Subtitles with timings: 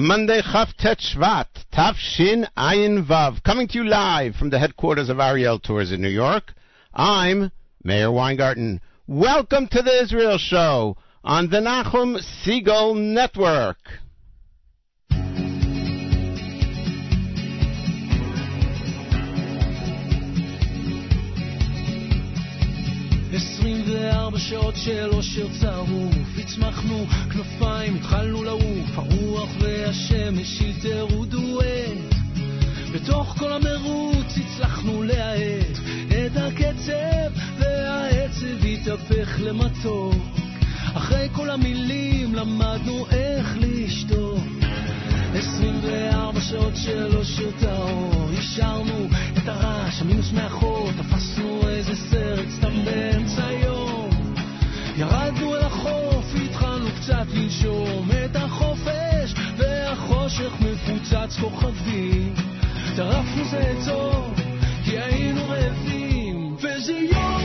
[0.00, 5.58] Monday, Chavtet Shvat, Tafshin Ayin Vav, coming to you live from the headquarters of Ariel
[5.58, 6.54] Tours in New York.
[6.94, 7.52] I'm
[7.84, 8.80] Meir Weingarten.
[9.06, 13.76] Welcome to the Israel Show on the Nachum Segal Network.
[24.10, 32.14] וארבע שעות של אושר צרוף, הצמחנו כנפיים, התחלנו לעוף, הרוח והשמש אלתרו דואט.
[32.92, 40.14] בתוך כל המרוץ הצלחנו להאט את הקצב, והעצב התהפך למתוק.
[40.94, 44.44] אחרי כל המילים למדנו איך לשתוק.
[45.34, 53.46] 24 שעות של אושר טהור, השארנו את הרעש, המינוס מאחור, תפסנו איזה סרט סתם באמצע
[53.46, 53.69] היום.
[57.10, 62.34] קצת לנשום את החופש, והחושך מפוצץ כוכבים.
[62.96, 64.34] טרפנו זה טוב,
[64.84, 67.39] כי היינו רעבים, וזה יום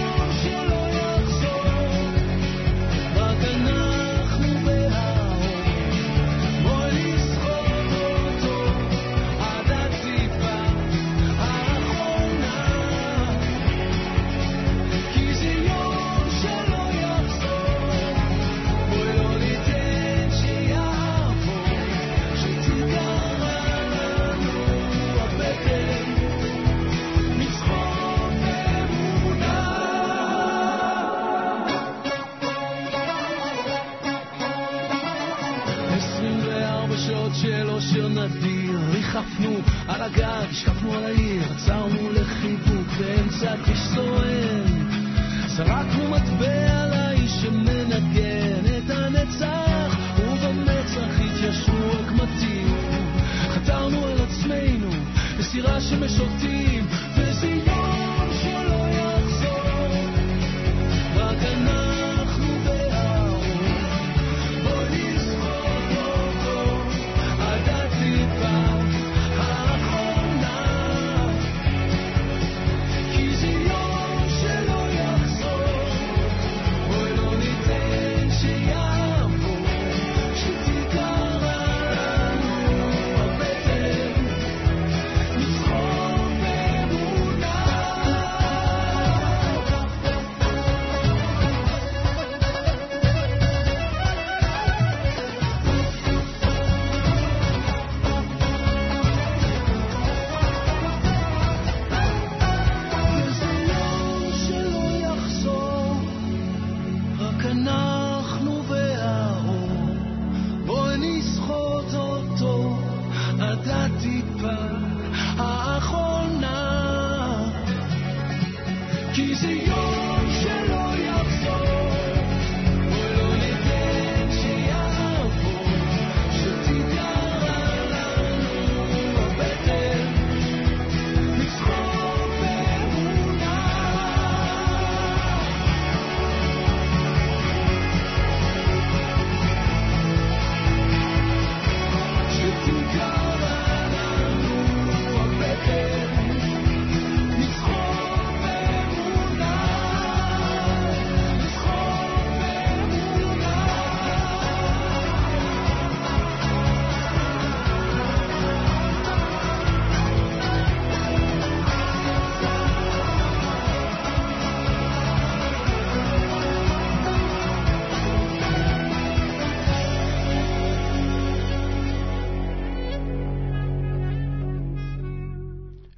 [38.25, 44.87] אושר נדיר, ריחפנו על הגג, השקפנו על העיר, עצרנו לחיבוק באמצע כביש סואן.
[45.47, 52.75] זרקנו מטבע לאיש שמנגן את הנצח, ובמצח התיישרו הקמטים.
[53.49, 54.89] חתרנו על עצמנו
[55.39, 56.44] לסירה שמשוטים,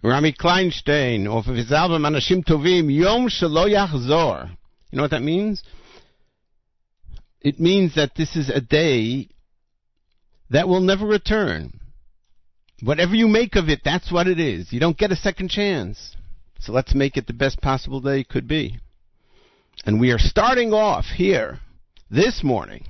[0.07, 4.49] Rami Kleinstein, off of his album Anashim Tovim, Yom Shelo Yachzor.
[4.89, 5.61] You know what that means?
[7.41, 9.27] It means that this is a day
[10.49, 11.81] that will never return.
[12.81, 14.71] Whatever you make of it, that's what it is.
[14.71, 16.15] You don't get a second chance.
[16.59, 18.79] So let's make it the best possible day it could be.
[19.85, 21.59] And we are starting off here
[22.09, 22.85] this morning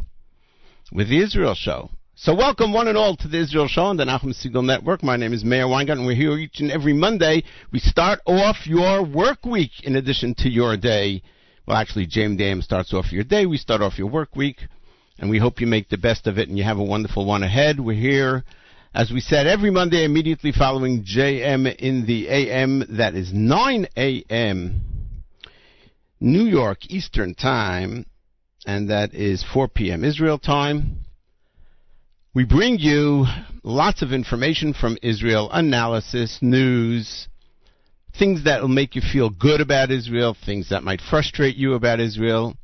[0.92, 1.90] with the Israel Show.
[2.20, 5.04] So welcome one and all to the Israel Show on the Nachum Segal Network.
[5.04, 7.44] My name is Meir and We're here each and every Monday.
[7.72, 11.22] We start off your work week in addition to your day.
[11.68, 13.46] Well, actually, JM Dam starts off your day.
[13.46, 14.58] We start off your work week.
[15.20, 17.44] And we hope you make the best of it and you have a wonderful one
[17.44, 17.80] ahead.
[17.80, 18.44] We're here,
[18.96, 22.98] as we said, every Monday immediately following JM in the AM.
[22.98, 24.82] That is 9 a.m.
[26.20, 28.08] New York Eastern Time.
[28.66, 30.04] And that is 4 p.m.
[30.04, 31.04] Israel time.
[32.38, 33.26] We bring you
[33.64, 37.28] lots of information from Israel, analysis, news,
[38.20, 42.00] things that will make you feel good about Israel, things that might frustrate you about
[42.00, 42.56] Israel.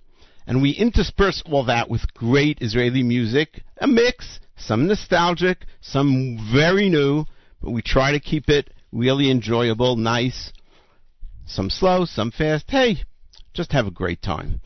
[0.46, 6.88] And we intersperse all that with great Israeli music, a mix, some nostalgic, some very
[6.88, 7.26] new,
[7.60, 10.54] but we try to keep it really enjoyable, nice,
[11.48, 12.69] some slow, some fast.
[12.69, 12.98] Hey,
[13.56, 14.62] just have a great time.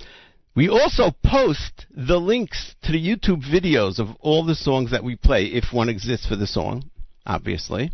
[0.57, 5.15] We also post the links to the YouTube videos of all the songs that we
[5.15, 6.89] play, if one exists for the song,
[7.27, 7.91] obviously.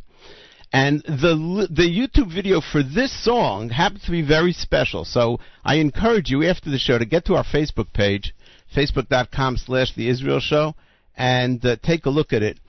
[0.72, 5.04] And the the YouTube video for this song happens to be very special.
[5.04, 8.34] So I encourage you after the show to get to our Facebook page,
[8.74, 10.74] facebook.com slash the Israel Show,
[11.18, 12.60] and uh, take a look at it.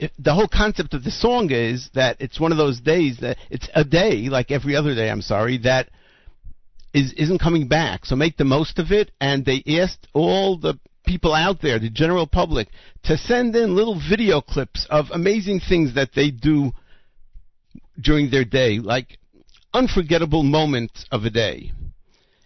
[0.00, 0.10] it.
[0.18, 3.68] The whole concept of the song is that it's one of those days that it's
[3.76, 5.88] a day, like every other day, I'm sorry, that
[6.96, 8.06] is, isn't coming back.
[8.06, 9.10] So make the most of it.
[9.20, 12.68] And they asked all the people out there, the general public,
[13.04, 16.72] to send in little video clips of amazing things that they do
[18.00, 19.18] during their day, like
[19.74, 21.72] unforgettable moments of a day.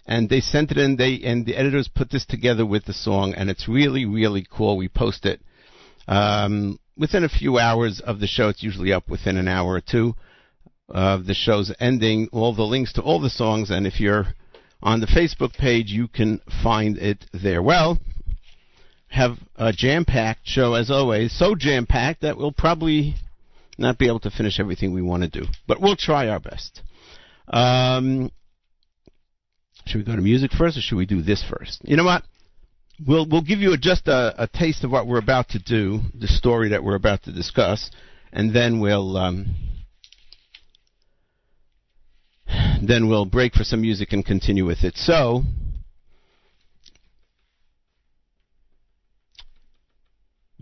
[0.06, 0.96] And they sent it in.
[0.96, 4.76] They and the editors put this together with the song, and it's really, really cool.
[4.76, 5.40] We post it
[6.08, 8.48] um, within a few hours of the show.
[8.48, 10.16] It's usually up within an hour or two
[10.90, 12.28] of the show's ending.
[12.32, 14.26] All the links to all the songs, and if you're
[14.82, 17.62] on the Facebook page, you can find it there.
[17.62, 17.98] Well,
[19.08, 21.36] have a jam-packed show as always.
[21.36, 23.16] So jam-packed that we'll probably
[23.76, 26.82] not be able to finish everything we want to do, but we'll try our best.
[27.48, 28.30] Um,
[29.86, 31.80] should we go to music first, or should we do this first?
[31.84, 32.22] You know what?
[33.04, 36.00] We'll we'll give you a, just a, a taste of what we're about to do,
[36.14, 37.90] the story that we're about to discuss,
[38.32, 39.46] and then we'll um,
[42.82, 44.96] then we'll break for some music and continue with it.
[44.96, 45.42] So.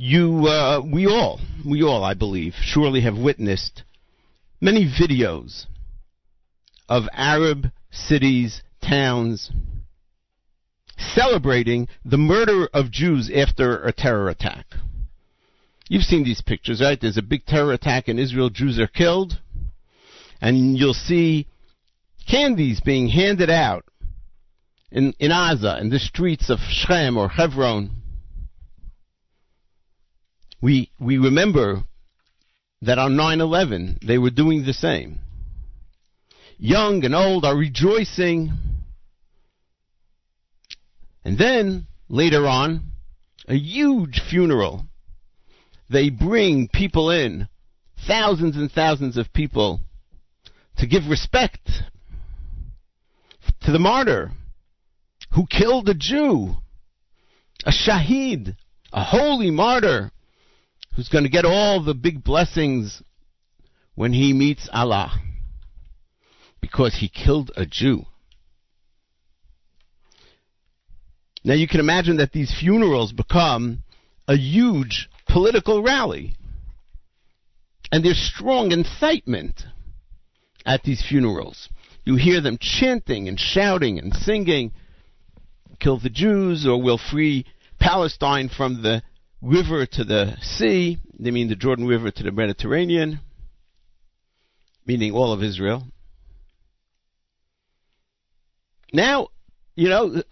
[0.00, 3.82] You, uh, we all, we all, I believe, surely have witnessed
[4.60, 5.66] many videos
[6.88, 9.50] of Arab cities, towns,
[10.96, 14.66] celebrating the murder of Jews after a terror attack.
[15.88, 17.00] You've seen these pictures, right?
[17.00, 19.38] There's a big terror attack in Israel, Jews are killed,
[20.40, 21.46] and you'll see
[22.28, 23.84] candies being handed out
[24.90, 27.90] in, in Gaza, in the streets of Shechem or Hebron.
[30.60, 31.82] We, we remember
[32.82, 35.20] that on 9-11 they were doing the same.
[36.58, 38.52] Young and old are rejoicing.
[41.24, 42.92] And then, later on,
[43.46, 44.84] a huge funeral.
[45.90, 47.48] They bring people in,
[48.06, 49.80] thousands and thousands of people,
[50.78, 51.60] to give respect
[53.62, 54.30] to the martyr
[55.34, 56.56] who killed a Jew,
[57.64, 58.56] a shaheed,
[58.92, 60.10] a holy martyr
[60.96, 63.02] who's going to get all the big blessings
[63.94, 65.20] when he meets Allah
[66.60, 68.04] because he killed a Jew.
[71.44, 73.82] Now you can imagine that these funerals become
[74.26, 76.34] a huge political rally.
[77.90, 79.62] And there's strong incitement
[80.66, 81.68] at these funerals.
[82.08, 84.72] You hear them chanting and shouting and singing,
[85.78, 87.44] kill the Jews or we'll free
[87.78, 89.02] Palestine from the
[89.42, 90.96] river to the sea.
[91.18, 93.20] They mean the Jordan River to the Mediterranean,
[94.86, 95.84] meaning all of Israel.
[98.90, 99.28] Now,
[99.74, 100.22] you know,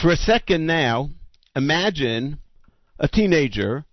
[0.00, 1.10] for a second now,
[1.56, 2.38] imagine
[3.00, 3.84] a teenager.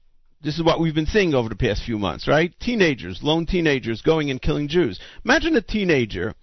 [0.43, 2.53] This is what we've been seeing over the past few months, right?
[2.59, 4.99] Teenagers, lone teenagers going and killing Jews.
[5.25, 6.35] Imagine a teenager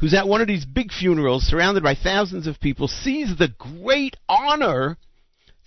[0.00, 4.16] who's at one of these big funerals surrounded by thousands of people, sees the great
[4.28, 4.96] honor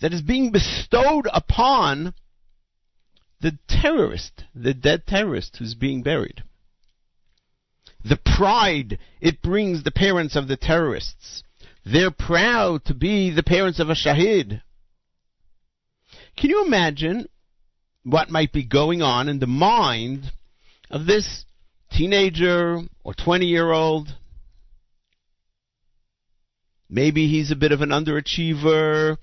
[0.00, 2.12] that is being bestowed upon
[3.40, 6.42] the terrorist, the dead terrorist who's being buried.
[8.04, 11.42] The pride it brings the parents of the terrorists.
[11.86, 14.62] They're proud to be the parents of a Shahid.
[16.36, 17.28] Can you imagine
[18.02, 20.32] what might be going on in the mind
[20.90, 21.44] of this
[21.90, 24.14] teenager or 20 year old?
[26.88, 29.16] Maybe he's a bit of an underachiever,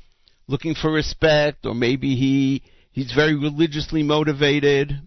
[0.48, 5.00] looking for respect, or maybe he he's very religiously motivated.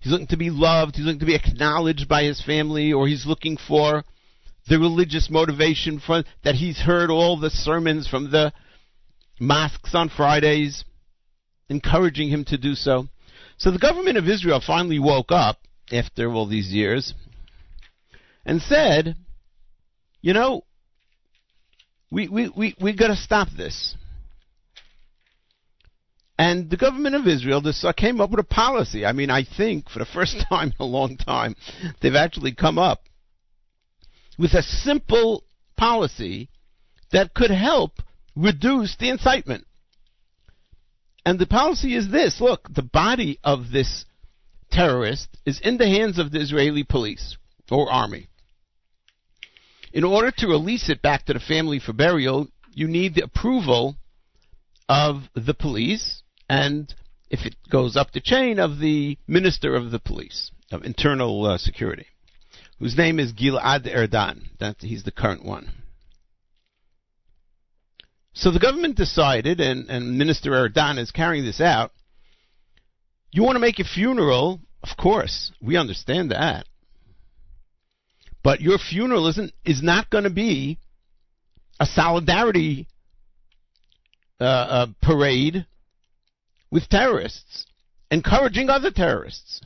[0.00, 3.26] He's looking to be loved, he's looking to be acknowledged by his family, or he's
[3.26, 4.04] looking for
[4.68, 8.52] the religious motivation from that he's heard all the sermons from the
[9.38, 10.84] mosques on Fridays,
[11.68, 13.08] encouraging him to do so.
[13.58, 15.58] So the government of Israel finally woke up
[15.92, 17.14] after all these years
[18.44, 19.16] and said,
[20.22, 20.64] you know,
[22.10, 23.94] we we we we got to stop this.
[26.38, 29.04] And the government of Israel this, uh, came up with a policy.
[29.04, 31.54] I mean, I think for the first time in a long time,
[32.00, 33.02] they've actually come up
[34.38, 35.44] with a simple
[35.76, 36.48] policy
[37.12, 38.00] that could help
[38.34, 39.66] reduce the incitement.
[41.26, 44.06] And the policy is this look, the body of this
[44.70, 47.36] terrorist is in the hands of the Israeli police
[47.70, 48.29] or army.
[49.92, 53.96] In order to release it back to the family for burial, you need the approval
[54.88, 56.92] of the police and,
[57.28, 61.58] if it goes up the chain, of the minister of the police, of internal uh,
[61.58, 62.06] security,
[62.78, 64.50] whose name is Gilad Erdan.
[64.58, 65.70] That, he's the current one.
[68.32, 71.92] So the government decided, and, and Minister Erdan is carrying this out.
[73.32, 74.60] You want to make a funeral?
[74.82, 76.66] Of course, we understand that.
[78.42, 80.78] But your funeral isn't is not going to be
[81.78, 82.86] a solidarity
[84.40, 85.66] uh, uh, parade
[86.70, 87.66] with terrorists,
[88.10, 89.60] encouraging other terrorists.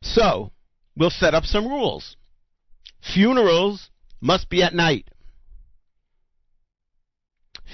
[0.00, 0.50] So
[0.96, 2.16] we'll set up some rules.
[3.14, 5.08] Funerals must be at night.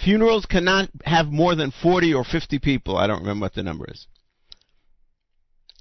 [0.04, 2.96] Funerals cannot have more than 40 or 50 people.
[2.96, 4.06] I don't remember what the number is.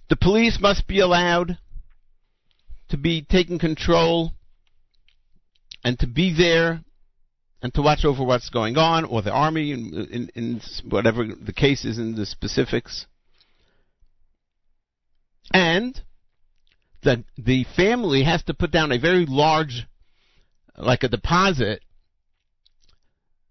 [0.09, 1.57] The police must be allowed
[2.89, 4.31] to be taking control
[5.83, 6.81] and to be there
[7.61, 11.53] and to watch over what's going on, or the army, in, in, in whatever the
[11.53, 13.07] case is in the specifics.
[15.51, 15.99] And
[17.01, 19.87] the the family has to put down a very large,
[20.77, 21.81] like a deposit,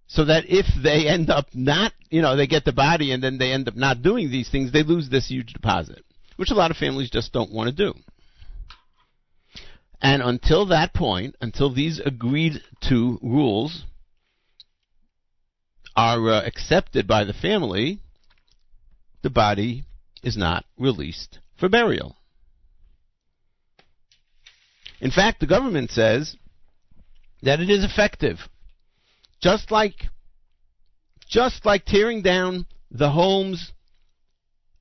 [0.06, 3.38] so that if they end up not, you know, they get the body and then
[3.38, 6.04] they end up not doing these things, they lose this huge deposit,
[6.36, 7.94] which a lot of families just don't want to do.
[10.00, 13.84] And until that point, until these agreed to rules
[15.96, 18.00] are uh, accepted by the family,
[19.22, 19.84] the body
[20.22, 22.16] is not released for burial.
[25.00, 26.36] In fact, the government says
[27.42, 28.48] that it is effective.
[29.40, 30.06] Just like
[31.28, 33.72] just like tearing down the homes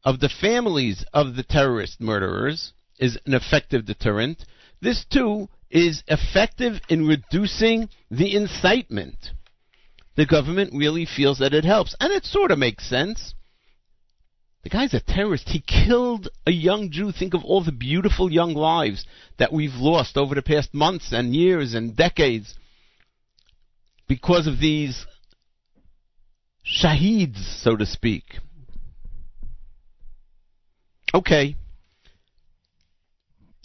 [0.04, 4.46] of the families of the terrorist murderers is an effective deterrent,
[4.86, 9.32] this too is effective in reducing the incitement.
[10.16, 13.34] The government really feels that it helps, and it sort of makes sense.
[14.64, 15.50] The guy's a terrorist.
[15.50, 17.12] He killed a young Jew.
[17.12, 19.06] Think of all the beautiful young lives
[19.38, 22.56] that we've lost over the past months and years and decades
[24.08, 25.06] because of these
[26.66, 28.24] shaheeds, so to speak.
[31.14, 31.56] Okay.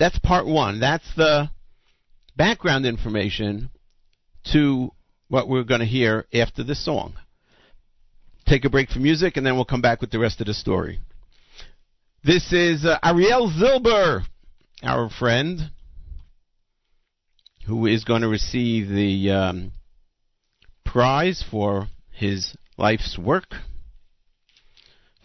[0.01, 0.81] That's part one.
[0.81, 1.51] That's the
[2.35, 3.69] background information
[4.51, 4.93] to
[5.29, 7.17] what we're going to hear after this song.
[8.47, 10.55] Take a break for music, and then we'll come back with the rest of the
[10.55, 11.01] story.
[12.25, 14.23] This is uh, Ariel Zilber,
[14.83, 15.71] our friend,
[17.67, 19.73] who is going to receive the um,
[20.83, 23.53] prize for his life's work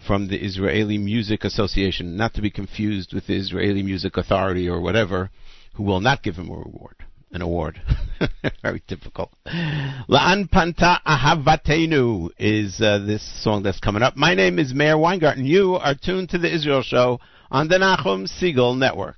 [0.06, 4.80] from the Israeli Music Association, not to be confused with the Israeli Music Authority or
[4.82, 5.30] whatever,
[5.76, 6.96] who will not give him a reward,
[7.32, 7.82] an award.
[8.62, 9.32] Very typical.
[9.46, 14.16] La'an Panta Ahavatenu is uh, this song that's coming up.
[14.16, 15.46] My name is Meir Weingarten.
[15.46, 17.20] You are tuned to the Israel Show
[17.52, 19.18] on the Nachum Segal Network.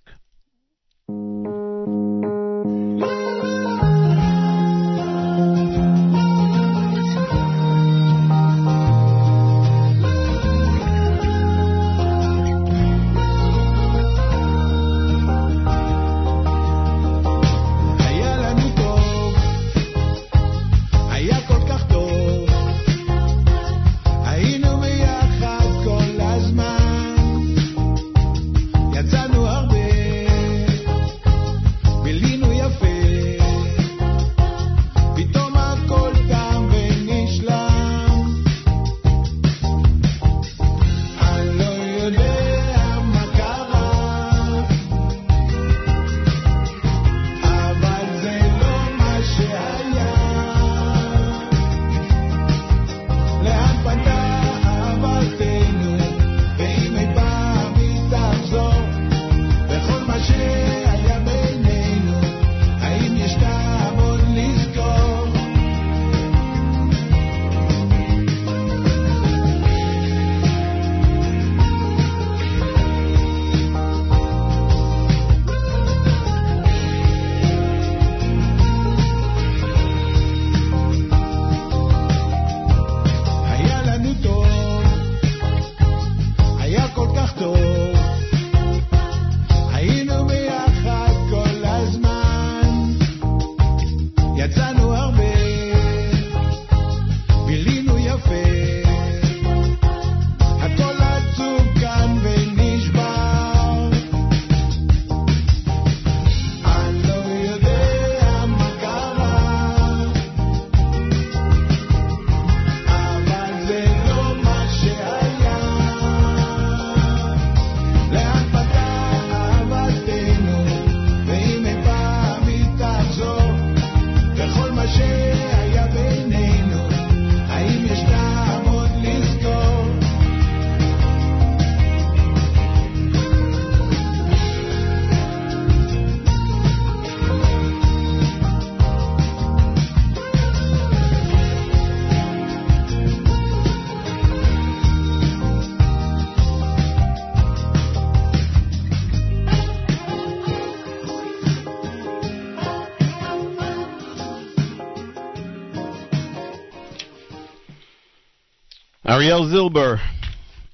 [159.17, 159.99] Ariel Zilber,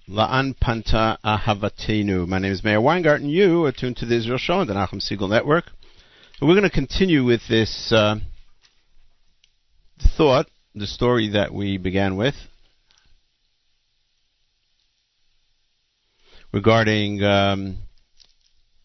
[0.09, 2.27] La'an Panta Ahavatenu.
[2.27, 3.29] My name is Meir Weingarten.
[3.29, 5.63] You are tuned to the Israel Show on the Nachum Segal Network.
[6.41, 8.15] We're going to continue with this uh,
[10.17, 12.35] thought, the story that we began with,
[16.51, 17.77] regarding um,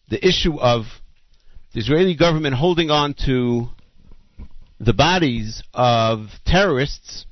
[0.07, 0.83] the issue of
[1.73, 3.67] the Israeli government holding on to
[4.79, 7.25] the bodies of terrorists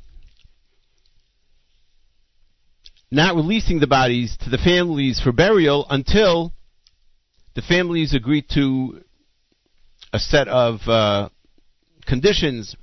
[3.10, 6.54] not releasing the bodies to the families for burial until
[7.56, 9.02] the families agree to
[10.14, 11.30] a set of uh,
[12.06, 12.76] conditions,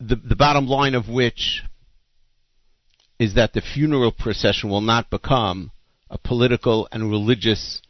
[0.00, 1.62] the, the bottom line of which
[3.18, 5.70] is that the funeral procession will not become
[6.10, 7.80] a political and religious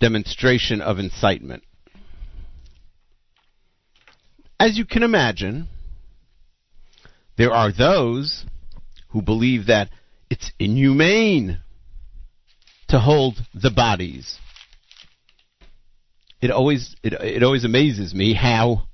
[0.00, 1.62] demonstration of incitement.
[4.58, 5.68] As you can imagine,
[7.36, 8.44] there are those
[9.12, 9.90] who believe that
[10.30, 11.58] it's inhumane
[12.88, 14.38] to hold the bodies.
[16.40, 18.88] It always it, it always amazes me how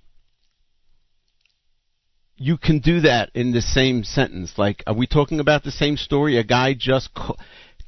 [2.37, 4.53] you can do that in the same sentence.
[4.57, 6.37] Like, are we talking about the same story?
[6.37, 7.37] A guy just co-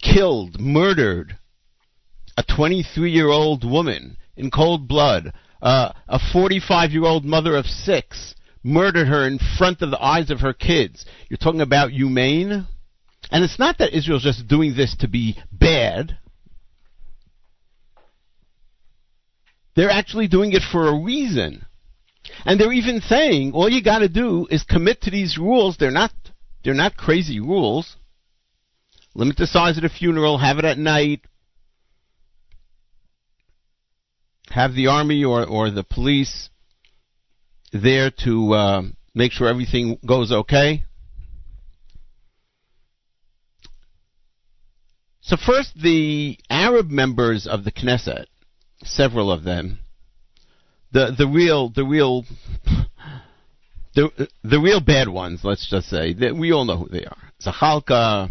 [0.03, 1.38] killed, murdered
[2.37, 5.33] a 23 year old woman in cold blood.
[5.61, 10.31] Uh, a 45 year old mother of six murdered her in front of the eyes
[10.31, 11.05] of her kids.
[11.29, 12.66] You're talking about humane?
[13.31, 16.18] And it's not that Israel's just doing this to be bad.
[19.77, 21.64] They're actually doing it for a reason.
[22.44, 25.77] And they're even saying all you got to do is commit to these rules.
[25.77, 26.12] They're not
[26.62, 27.96] they're not crazy rules.
[29.14, 31.23] Limit the size of the funeral, have it at night.
[34.51, 36.51] Have the army or, or the police
[37.73, 38.83] there to uh,
[39.15, 40.85] make sure everything goes okay.
[45.23, 48.25] So first, the Arab members of the Knesset,
[48.83, 49.79] several of them,
[50.93, 52.25] the the real the real
[53.95, 57.33] the the real bad ones, let's just say, that we all know who they are.
[57.41, 58.31] Zahalka.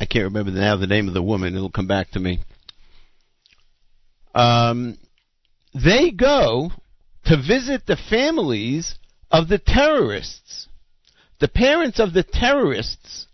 [0.00, 1.54] I can't remember now the name of the woman.
[1.54, 2.40] It'll come back to me.
[4.34, 4.98] Um,
[5.74, 6.70] they go
[7.24, 8.96] to visit the families
[9.30, 10.68] of the terrorists.
[11.40, 13.26] The parents of the terrorists,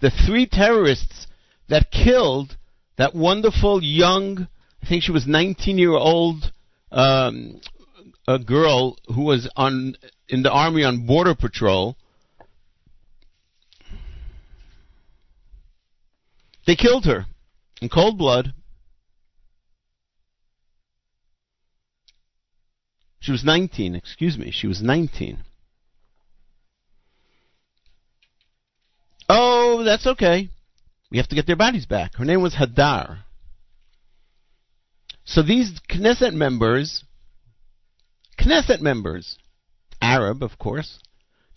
[0.00, 1.26] the three terrorists
[1.68, 2.56] that killed
[2.96, 4.48] that wonderful young,
[4.82, 6.52] I think she was 19 year old
[6.90, 7.60] um,
[8.26, 9.96] a girl who was on
[10.28, 11.96] in the army on border patrol.
[16.66, 17.26] They killed her
[17.82, 18.54] in cold blood.
[23.24, 25.38] She was 19, excuse me, she was 19.
[29.30, 30.50] Oh, that's okay.
[31.10, 32.16] We have to get their bodies back.
[32.16, 33.20] Her name was Hadar.
[35.24, 37.02] So these Knesset members,
[38.38, 39.38] Knesset members,
[40.02, 40.98] Arab, of course,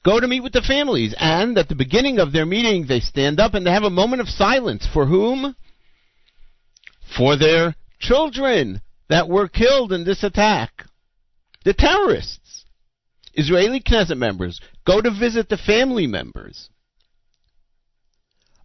[0.05, 1.13] go to meet with the families.
[1.19, 4.21] And at the beginning of their meeting, they stand up and they have a moment
[4.21, 4.87] of silence.
[4.93, 5.53] For whom?
[7.17, 10.86] For their children that were killed in this attack.
[11.67, 12.63] The terrorists.
[13.33, 16.69] Israeli Knesset members go to visit the family members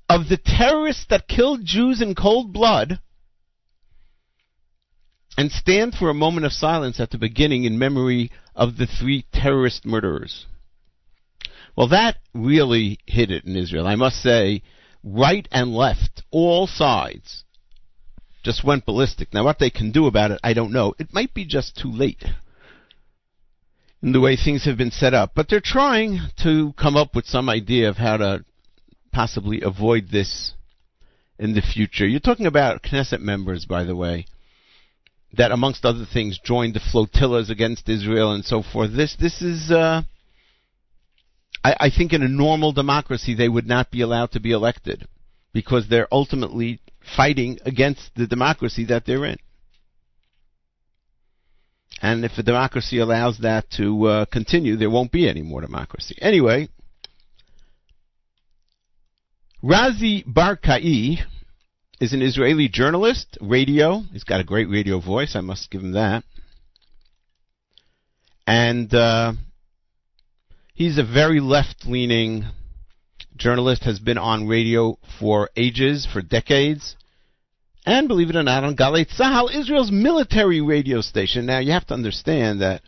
[0.08, 3.00] of the terrorists that killed Jews in cold blood
[5.36, 9.26] and stand for a moment of silence at the beginning in memory of the three
[9.32, 10.46] terrorist murderers.
[11.76, 13.88] Well, that really hit it in Israel.
[13.88, 14.62] I must say,
[15.02, 17.42] right and left, all sides,
[18.44, 19.34] just went ballistic.
[19.34, 20.94] Now, what they can do about it, I don't know.
[21.00, 22.22] It might be just too late
[24.02, 27.24] in the way things have been set up, but they're trying to come up with
[27.26, 28.44] some idea of how to
[29.12, 30.54] possibly avoid this
[31.38, 32.06] in the future.
[32.06, 34.26] You're talking about Knesset members, by the way,
[35.34, 38.92] that amongst other things joined the flotillas against Israel and so forth.
[38.94, 40.02] This this is uh,
[41.64, 45.06] I, I think in a normal democracy they would not be allowed to be elected
[45.52, 46.80] because they're ultimately
[47.16, 49.38] fighting against the democracy that they're in.
[52.00, 56.16] And if a democracy allows that to uh, continue, there won't be any more democracy.
[56.20, 56.68] Anyway,
[59.62, 61.18] Razi Barkai
[62.00, 64.02] is an Israeli journalist, radio.
[64.12, 66.24] He's got a great radio voice, I must give him that.
[68.44, 69.35] And uh,
[70.74, 72.46] he's a very left leaning
[73.37, 76.96] journalist, has been on radio for ages, for decades.
[77.84, 81.46] And believe it or not, on Galei Tzahal, Israel's military radio station.
[81.46, 82.82] Now, you have to understand that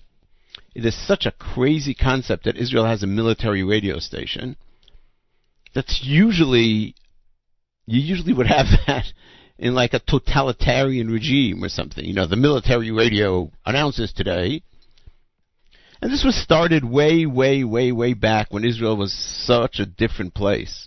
[0.74, 4.56] it is such a crazy concept that Israel has a military radio station.
[5.74, 6.94] That's usually,
[7.86, 9.06] you usually would have that
[9.58, 12.04] in like a totalitarian regime or something.
[12.04, 14.62] You know, the military radio announces today.
[16.00, 20.34] And this was started way, way, way, way back when Israel was such a different
[20.34, 20.86] place.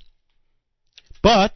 [1.23, 1.53] But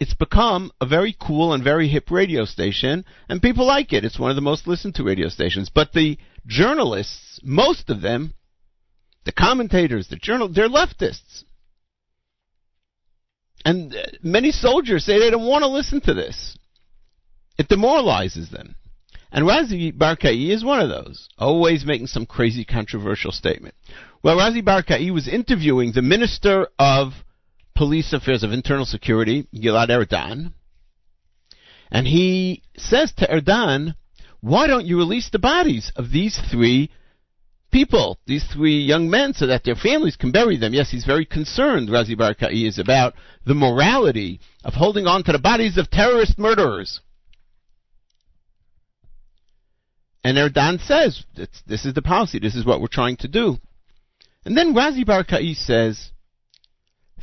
[0.00, 4.04] it's become a very cool and very hip radio station, and people like it.
[4.04, 5.70] It's one of the most listened to radio stations.
[5.74, 8.34] But the journalists, most of them,
[9.24, 11.44] the commentators, the journal, they're leftists.
[13.64, 16.56] And uh, many soldiers say they don't want to listen to this.
[17.58, 18.76] It demoralizes them.
[19.32, 23.74] And Razi Barkai is one of those, always making some crazy controversial statement.
[24.22, 27.12] Well, Razi Barkai was interviewing the Minister of
[27.78, 30.52] Police Affairs of Internal Security, Gilad Erdan,
[31.92, 33.94] and he says to Erdan,
[34.40, 36.90] why don't you release the bodies of these three
[37.70, 40.74] people, these three young men, so that their families can bury them?
[40.74, 43.14] Yes, he's very concerned, Razi Barkai is, about
[43.46, 46.98] the morality of holding on to the bodies of terrorist murderers.
[50.24, 51.24] And Erdan says,
[51.64, 53.56] this is the policy, this is what we're trying to do.
[54.44, 56.10] And then Razi Barkai says,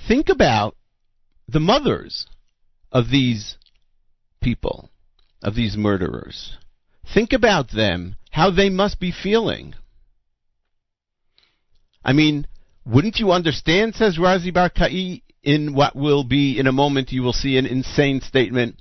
[0.08, 0.76] think about
[1.48, 2.28] the mothers
[2.92, 3.58] of these
[4.42, 4.90] people,
[5.42, 6.58] of these murderers.
[7.14, 9.76] Think about them, how they must be feeling.
[12.04, 12.48] I mean,
[12.86, 17.34] wouldn't you understand, says Razi Barkai, in what will be in a moment you will
[17.34, 18.78] see an insane statement.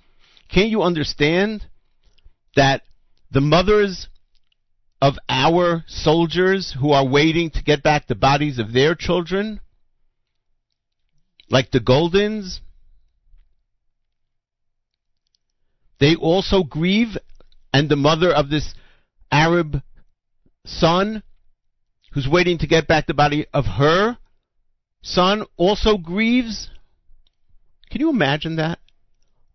[0.48, 1.66] Can't you understand
[2.56, 2.82] that
[3.30, 4.08] the mothers
[5.00, 9.60] of our soldiers who are waiting to get back the bodies of their children,
[11.50, 12.60] like the Goldins,
[16.00, 17.16] they also grieve,
[17.72, 18.74] and the mother of this
[19.30, 19.82] Arab
[20.66, 21.22] son
[22.12, 24.16] who's waiting to get back the body of her
[25.02, 26.70] son also grieves.
[27.90, 28.78] Can you imagine that?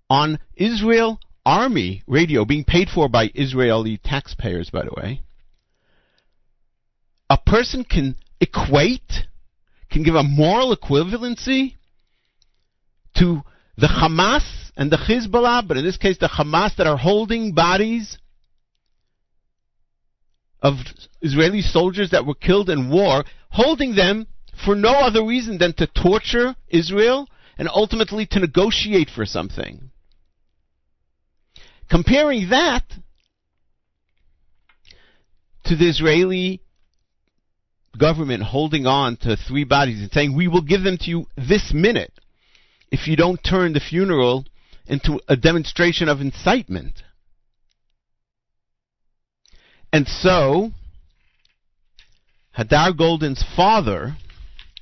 [0.10, 5.21] On Israel Army radio, being paid for by Israeli taxpayers, by the way,
[7.30, 9.28] a person can equate,
[9.89, 11.75] can give a moral equivalency
[13.17, 13.41] to
[13.78, 14.43] the Hamas
[14.76, 18.17] and the Hezbollah, but in this case the Hamas that are holding bodies
[20.62, 20.76] of
[21.22, 24.28] Israeli soldiers that were killed in war, holding them
[24.65, 29.91] for no other reason than to torture Israel and ultimately to negotiate for something.
[31.89, 32.84] Comparing that
[35.65, 36.62] to the Israeli
[37.98, 41.72] government holding on to three bodies and saying, We will give them to you this
[41.74, 42.13] minute
[42.91, 44.45] if you don't turn the funeral
[44.88, 47.04] into a demonstration of incitement.
[49.91, 50.71] And so,
[52.58, 54.17] Hadar Goldin's father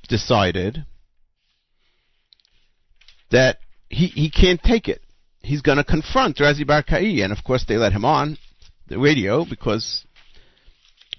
[0.08, 0.84] decided
[3.30, 5.02] that he, he can't take it.
[5.40, 8.38] He's going to confront Razi Barkai, and of course they let him on
[8.88, 10.04] the radio because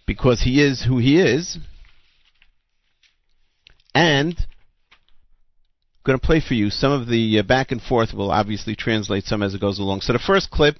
[0.05, 1.57] because he is who he is.
[3.93, 4.35] And
[6.04, 8.10] going to play for you some of the uh, back and forth.
[8.14, 10.02] We'll obviously translate some as it goes along.
[10.02, 10.76] So the first clip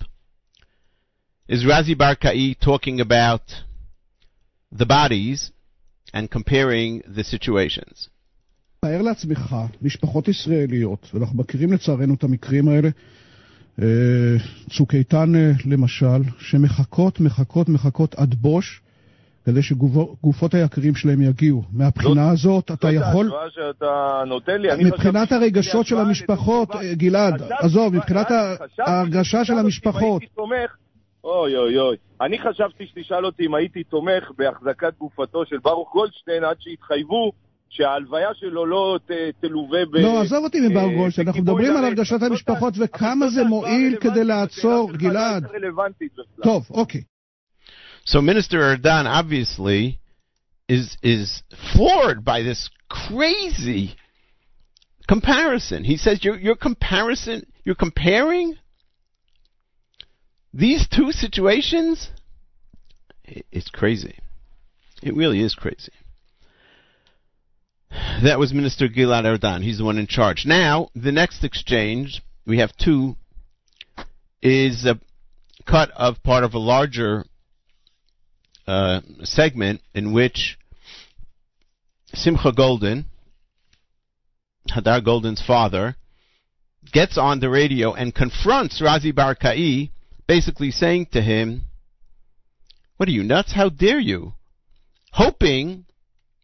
[1.49, 3.43] is Razi Barkai talking about
[4.71, 5.51] the bodies
[6.13, 8.09] and comparing the situations.
[8.81, 12.89] תאר לעצמך, משפחות ישראליות, ואנחנו מכירים לצערנו את המקרים האלה,
[14.71, 15.33] צוק איתן
[15.65, 18.81] למשל, שמחכות, מחכות, מחכות עד בוש,
[19.46, 21.64] כדי שגופות היקירים שלהם יגיעו.
[21.74, 23.26] מהבחינה הזאת, אתה זאת יכול...
[23.26, 24.70] ההשוואה שאתה נותן לי.
[24.86, 28.28] מבחינת הרגשות של המשפחות, גלעד, עזוב, מבחינת
[28.80, 30.22] ההרגשה של המשפחות.
[31.24, 31.96] אוי אוי אוי.
[32.22, 37.32] אני חשבתי שתשאל אותי אם הייתי תומך בהחזקת גופתו של ברוך גולדשטיין עד שיתחייבו
[37.70, 39.96] שההלוויה שלו לא ת- תלווה ב...
[39.96, 41.86] לא, עזוב אותי מברוך אה, גולדשטיין, אנחנו מדברים על.
[41.86, 45.46] הרגשת זאת המשפחות וכמה זה זאת מועיל כדי לעצור, לא גלעד.
[46.44, 47.02] טוב, אוקיי.
[48.06, 50.00] So Minister Erdan obviously
[50.68, 53.96] is is floored by this crazy
[55.08, 55.84] comparison.
[55.84, 58.56] He says you're you're comparison you're comparing
[60.54, 62.10] these two situations.
[63.24, 64.18] It's crazy.
[65.04, 65.92] It really is crazy.
[68.24, 69.64] That was Minister Gilad Erdan.
[69.64, 70.44] He's the one in charge.
[70.46, 73.16] Now, the next exchange, we have two,
[74.42, 75.00] is a
[75.66, 77.26] cut of part of a larger
[78.70, 80.58] uh, segment in which
[82.14, 83.06] Simcha Goldin,
[84.70, 85.96] Hadar Goldin's father,
[86.92, 89.90] gets on the radio and confronts Razi Barkai,
[90.28, 91.64] basically saying to him,
[92.98, 93.54] What are you nuts?
[93.54, 94.34] How dare you?
[95.14, 95.86] Hoping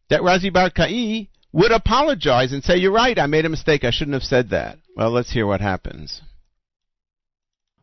[0.10, 4.16] that Razi Barkai would apologize and say, You're right, I made a mistake, I shouldn't
[4.16, 4.78] have said that.
[4.98, 6.22] Well, let's hear what happens.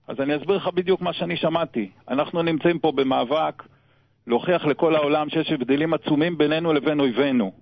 [0.09, 1.91] אז אני אסביר לך בדיוק מה שאני שמעתי.
[2.09, 3.63] אנחנו נמצאים פה במאבק
[4.27, 7.53] להוכיח לכל העולם שיש הבדלים עצומים בינינו לבין אויבינו.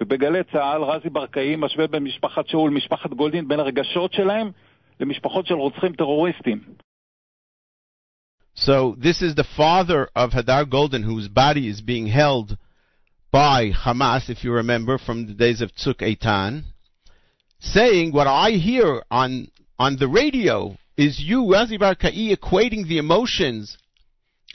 [0.00, 2.78] ובגלי צה"ל רזי ברקאי משווה בין משפחת שאול
[3.16, 4.50] גולדין, בין הרגשות שלהם
[5.00, 6.60] למשפחות של רוצחים טרוריסטים.
[8.56, 12.56] So this is the father of Hadar Goldin, whose body is being held
[13.32, 16.62] by Hamas, if you remember, from the days of Tzuk Eitan,
[17.58, 23.76] saying what I hear on on the radio is you, Razi Barkai, equating the emotions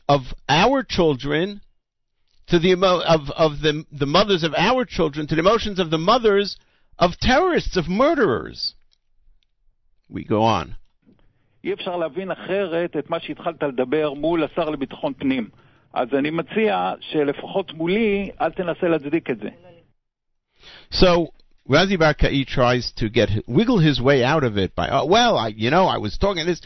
[0.09, 1.61] of our children
[2.47, 5.91] to the emo- of of the the mothers of our children to the emotions of
[5.91, 6.57] the mothers
[6.99, 8.75] of terrorists of murderers.
[10.09, 10.75] We go on.
[11.65, 15.49] אי אפשר להבין אחרת את מה שהתחלת לדבר מול השר לביטחון פנים.
[15.95, 19.49] אז אני מציע שלפחות מולי, אל תנסה להצדיק את זה.
[20.91, 21.29] So
[21.69, 25.49] Razi Barkai tries to get wiggle his way out of it by, oh, well, I,
[25.49, 26.61] you know, I was talking this,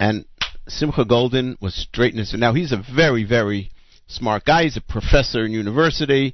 [0.00, 0.24] and
[0.67, 2.33] Simcha Goldin was straight his.
[2.33, 3.71] Now he's a very, very
[4.07, 4.63] smart guy.
[4.63, 6.33] He's a professor in university,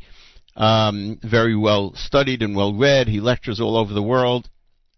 [0.56, 3.08] um, very well studied and well read.
[3.08, 4.50] He lectures all over the world.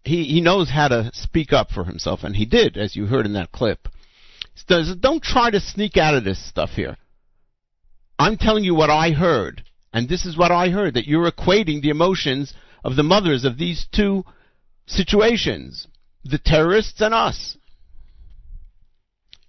[0.04, 3.26] He he knows how to speak up for himself, and he did, as you heard
[3.26, 3.88] in that clip.
[4.68, 6.96] Does don't try to sneak out of this stuff here.
[8.18, 11.82] I'm telling you what I heard, and this is what I heard that you're equating
[11.82, 14.24] the emotions of the mothers of these two
[14.86, 15.86] situations,
[16.24, 17.58] the terrorists and us.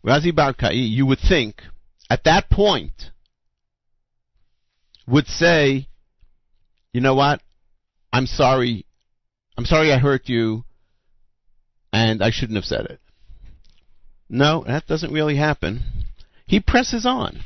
[0.08, 1.62] Razi Barkai, you would think,
[2.10, 3.12] at that point,
[5.06, 5.90] would say,
[6.94, 7.42] you know what?
[8.14, 8.86] I'm sorry.
[9.58, 10.64] I'm sorry I hurt you,
[11.92, 13.02] and I shouldn't have said it.
[14.30, 15.84] No, that doesn't really happen.
[16.46, 17.44] He presses on.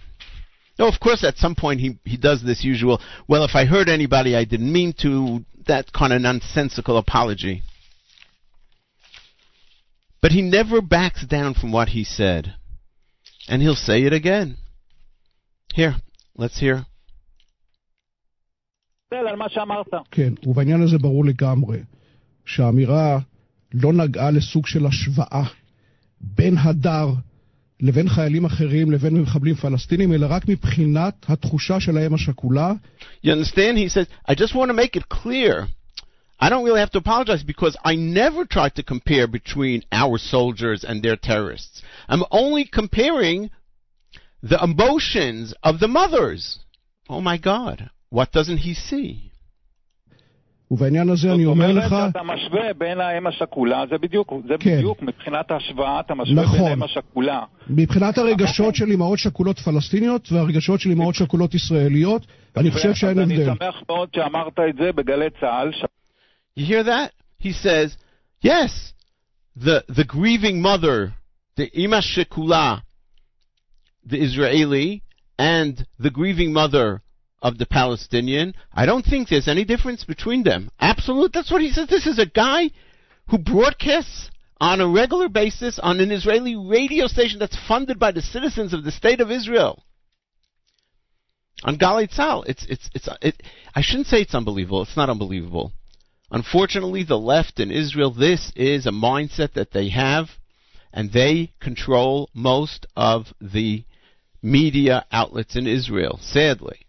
[0.77, 3.89] No, of course, at some point he, he does this usual, well, if I hurt
[3.89, 7.63] anybody, I didn't mean to, that kind of nonsensical apology.
[10.22, 12.54] But he never backs down from what he said.
[13.48, 14.56] And he'll say it again.
[15.74, 15.96] Here,
[16.36, 16.84] let's hear.
[19.12, 19.86] על מה שאמרת.
[20.10, 21.78] כן, ובעניין הזה ברור לגמרי
[22.46, 23.18] שהאמירה
[23.74, 25.44] לא נגעה לסוג של השוואה
[26.20, 27.08] בין הדר
[27.80, 32.72] לבין חיילים אחרים לבין מחבלים פלסטינים, אלא רק מבחינת התחושה של האם השכולה.
[33.24, 33.76] You understand?
[33.76, 35.66] He says, I just want to make it clear.
[36.43, 40.83] I don't really have to apologize because I never tried to compare between our soldiers
[40.83, 41.83] and their terrorists.
[42.09, 43.51] I'm only comparing
[44.51, 46.59] the emotions of the mothers.
[47.07, 47.77] Oh my God.
[48.09, 49.31] What doesn't he see?
[50.71, 54.53] ובעניין הזה אני זאת אומר אומרת לך, שאתה משווה בין האם השכולה, זה בדיוק, זה
[54.59, 54.77] כן.
[54.77, 56.57] בדיוק, מבחינת ההשוואה אתה משווה נכון.
[56.59, 57.43] בין האם השכולה.
[57.69, 62.25] מבחינת הרגשות של אמהות שכולות פלסטיניות והרגשות של אמהות שכולות ישראליות,
[62.57, 63.53] אני חושב שאין אז אני הבדל.
[63.59, 65.71] שמח מאוד שאמרת את זה בגלי צה"ל,
[66.55, 67.13] You hear that?
[67.37, 67.95] He says,
[68.41, 68.93] yes,
[69.55, 71.13] the, the grieving mother,
[71.55, 72.81] the Ima Shekula,
[74.05, 75.03] the Israeli,
[75.37, 77.01] and the grieving mother
[77.41, 80.69] of the Palestinian, I don't think there's any difference between them.
[80.79, 81.33] Absolute.
[81.33, 81.87] That's what he says.
[81.87, 82.69] This is a guy
[83.29, 88.21] who broadcasts on a regular basis on an Israeli radio station that's funded by the
[88.21, 89.83] citizens of the state of Israel.
[91.63, 93.41] On Galei Tzahal, it's it's it's it,
[93.75, 94.83] I shouldn't say it's unbelievable.
[94.83, 95.71] It's not unbelievable.
[96.31, 100.27] Unfortunately, the left in Israel, this is a mindset that they have,
[100.93, 103.83] and they control most of the
[104.41, 106.85] media outlets in Israel, sadly.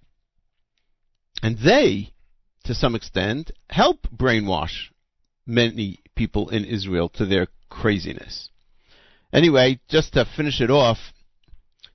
[1.42, 2.12] And they,
[2.64, 4.90] to some extent, help brainwash
[5.44, 8.48] many people in Israel to their craziness.
[9.32, 10.98] Anyway, just to finish it off,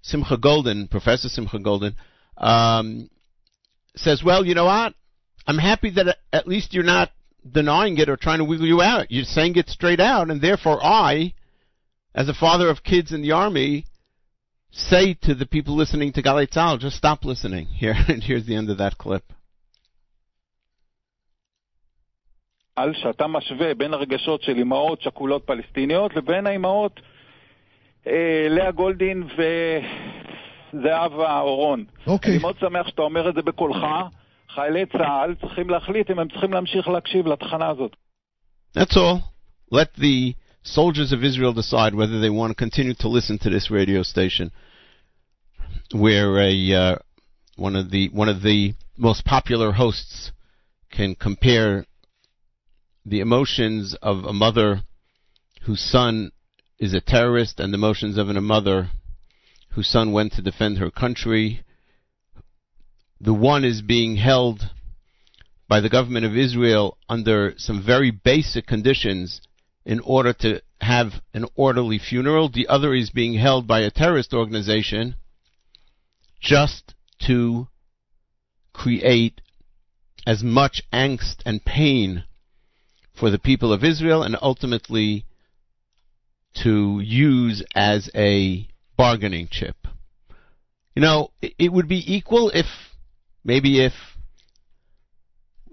[0.01, 1.95] Simcha Goldin, Professor Simcha Goldin,
[2.37, 3.09] um,
[3.95, 4.95] says, well, you know what?
[5.47, 7.11] I'm happy that at least you're not
[7.51, 9.11] denying it or trying to wiggle you out.
[9.11, 11.33] You're saying it straight out, and therefore I,
[12.15, 13.85] as a father of kids in the army,
[14.71, 17.65] say to the people listening to Galei Tzahal, just stop listening.
[17.81, 19.23] Here, and here's the end of that clip.
[22.75, 26.99] על שאתה משווה בין הרגשות של אימהות שכולות פלסטיניות לבין האימהות
[28.07, 29.23] אה, לאה גולדין
[30.73, 31.85] וזהבה אורון.
[32.07, 32.31] אוקיי.
[32.31, 33.77] אני מאוד שמח שאתה אומר את זה בקולך.
[34.54, 37.96] חיילי צה"ל צריכים להחליט אם הם צריכים להמשיך להקשיב לתחנה הזאת.
[38.74, 39.20] That's all.
[39.70, 43.70] Let the soldiers of Israel decide whether they want to continue to listen to this
[43.70, 44.50] radio station,
[45.92, 46.96] where a uh,
[47.56, 50.32] one of the one of the most popular hosts
[50.90, 51.86] can compare
[53.04, 54.82] the emotions of a mother
[55.62, 56.30] whose son
[56.78, 58.90] is a terrorist and the emotions of a mother
[59.70, 61.64] whose son went to defend her country.
[63.19, 64.69] the one is being held
[65.67, 69.41] by the government of Israel under some very basic conditions
[69.85, 72.49] in order to have an orderly funeral.
[72.49, 75.15] The other is being held by a terrorist organization
[76.39, 76.93] just
[77.25, 77.67] to
[78.73, 79.41] create
[80.25, 82.23] as much angst and pain
[83.15, 85.25] for the people of Israel and ultimately
[86.63, 89.75] to use as a bargaining chip.
[90.95, 92.65] You know, it, would be equal if,
[93.47, 93.93] maybe if,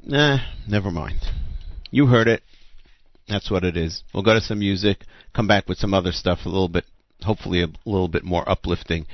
[0.03, 1.21] nah, never mind.
[1.91, 2.43] You heard it.
[3.29, 4.03] That's what it is.
[4.15, 4.99] We'll go to some music,
[5.35, 6.85] come back with some other stuff a little bit,
[7.23, 9.07] hopefully a little bit more uplifting.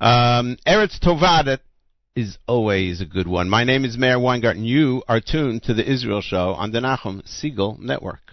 [0.00, 1.58] Um, Eretz Tovah
[2.16, 3.48] is always a good one.
[3.48, 4.64] My name is Meir Weingarten.
[4.64, 8.27] You are tuned to the Israel Show on the Nachum Segal Network.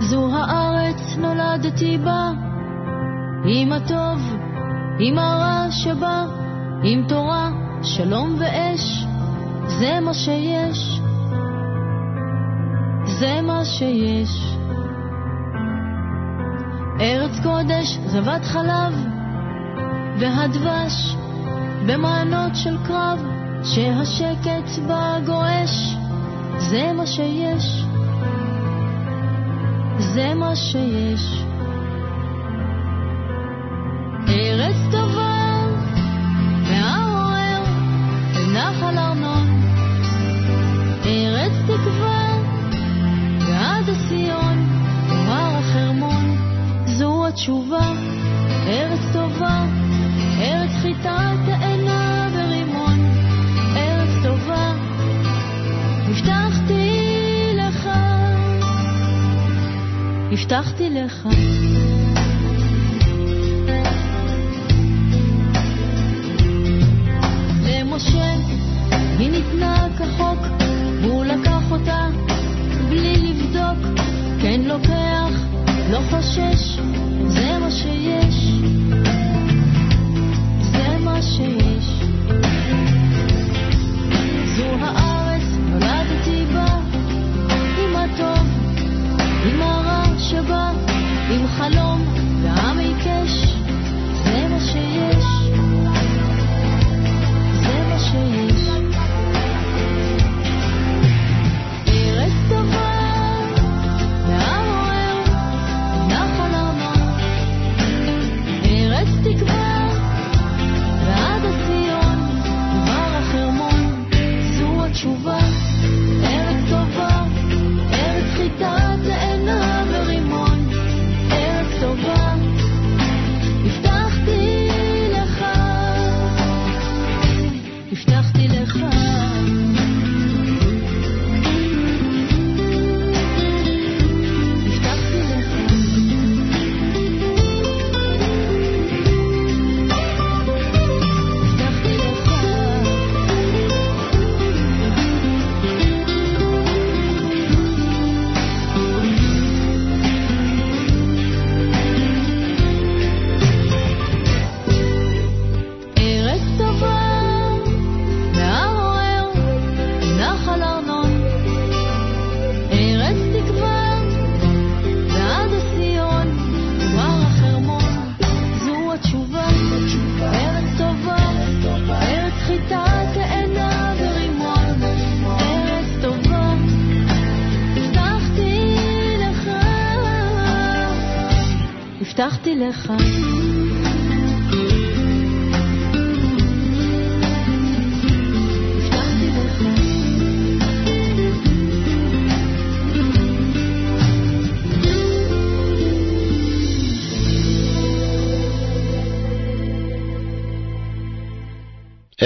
[0.00, 2.30] זו הארץ נולדתי בה,
[3.44, 4.36] עם הטוב,
[4.98, 6.24] עם הרע שבה,
[6.82, 7.50] עם תורה,
[7.82, 9.06] שלום ואש,
[9.66, 11.00] זה מה שיש,
[13.06, 14.56] זה מה שיש.
[17.00, 19.06] ארץ קודש, זבת חלב,
[20.18, 21.16] והדבש,
[21.86, 23.22] במענות של קרב,
[23.64, 25.96] שהשקט בה גועש,
[26.58, 27.86] זה מה שיש.
[29.98, 31.44] זה מה שיש.
[34.28, 35.66] ארץ טובה,
[36.62, 37.62] מהעורר,
[38.52, 39.46] נחל ארנון,
[41.06, 41.45] ארץ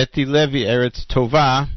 [0.00, 1.68] Eti Levi Eretz Tova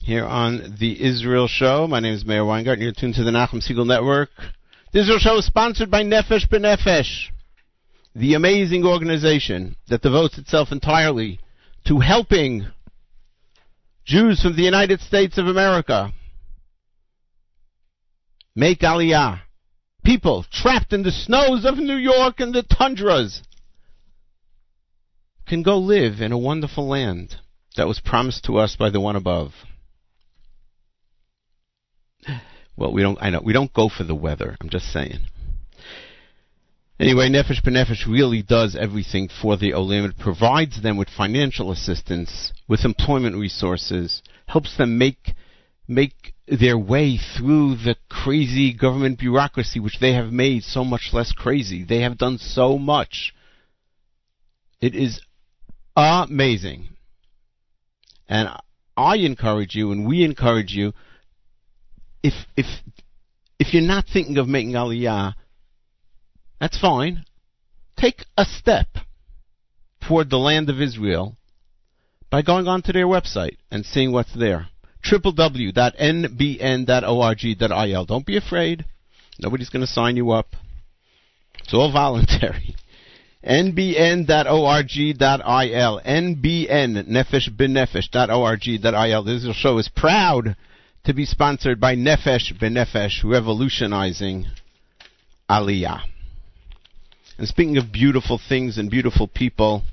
[0.00, 1.86] here on the Israel Show.
[1.86, 4.30] My name is Meir Weingart, and you're tuned to the Nachum Segal Network.
[4.92, 7.28] The Israel Show is sponsored by Nefesh B'Nefesh,
[8.16, 11.38] the amazing organization that devotes itself entirely
[11.86, 12.66] to helping
[14.04, 16.12] Jews from the United States of America
[18.56, 19.42] make Aliyah.
[20.04, 23.42] People trapped in the snows of New York and the tundras
[25.48, 27.36] can go live in a wonderful land
[27.76, 29.52] that was promised to us by the one above.
[32.76, 33.18] Well, we don't.
[33.20, 34.56] I know we don't go for the weather.
[34.60, 35.18] I'm just saying.
[37.00, 40.04] Anyway, Nefesh B'Nefesh really does everything for the Olim.
[40.04, 45.34] It provides them with financial assistance, with employment resources, helps them make
[45.86, 51.32] make their way through the crazy government bureaucracy, which they have made so much less
[51.32, 51.84] crazy.
[51.84, 53.32] They have done so much.
[54.80, 55.20] It is
[55.98, 56.88] amazing.
[58.28, 58.48] And
[58.96, 60.92] I encourage you, and we encourage you,
[62.22, 62.66] if if
[63.58, 65.34] if you're not thinking of making Aliyah,
[66.60, 67.24] that's fine.
[67.96, 68.86] Take a step
[70.06, 71.36] toward the land of Israel
[72.30, 74.68] by going onto their website and seeing what's there.
[75.10, 75.74] www.nbn.org.il.
[78.04, 78.84] Don't be afraid.
[79.38, 80.54] Nobody's going to sign you up.
[81.60, 82.76] It's all voluntary.
[83.44, 85.20] nbn.org.il.
[86.04, 87.56] nbn, nefesh.
[89.24, 90.56] This show is proud
[91.04, 94.46] to be sponsored by Nefesh B'Nefesh, revolutionizing
[95.48, 96.02] Aliyah.
[97.38, 99.84] And speaking of beautiful things and beautiful people,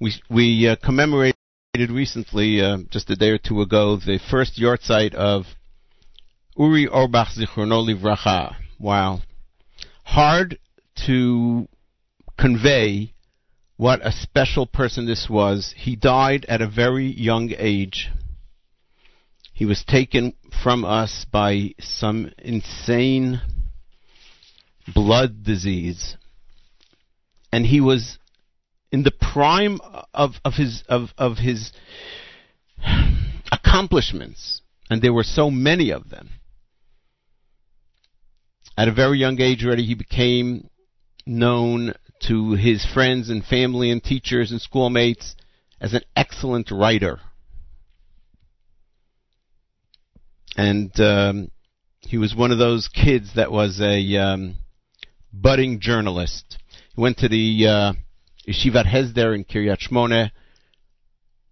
[0.00, 1.36] we we uh, commemorated
[1.90, 5.44] recently, uh, just a day or two ago, the first yahrzeit of
[6.56, 8.56] Uri Orbach Zichrono Livracha.
[8.80, 9.20] Wow,
[10.04, 10.58] hard
[11.06, 11.68] to
[12.42, 13.14] convey
[13.76, 15.72] what a special person this was.
[15.76, 18.10] He died at a very young age.
[19.52, 23.40] He was taken from us by some insane
[24.92, 26.16] blood disease.
[27.52, 28.18] And he was
[28.90, 29.78] in the prime
[30.12, 31.72] of, of his of, of his
[33.52, 34.62] accomplishments.
[34.90, 36.30] And there were so many of them.
[38.76, 40.68] At a very young age already he became
[41.24, 41.94] known
[42.28, 45.34] to his friends and family and teachers and schoolmates
[45.80, 47.20] as an excellent writer.
[50.56, 51.50] and um,
[52.00, 54.56] he was one of those kids that was a um,
[55.32, 56.58] budding journalist.
[56.94, 57.92] He went to the uh,
[58.48, 60.30] Hesder in Kiryat Shmona,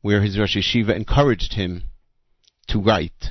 [0.02, 1.84] where his Rosh Yeshiva encouraged him
[2.68, 3.28] to write.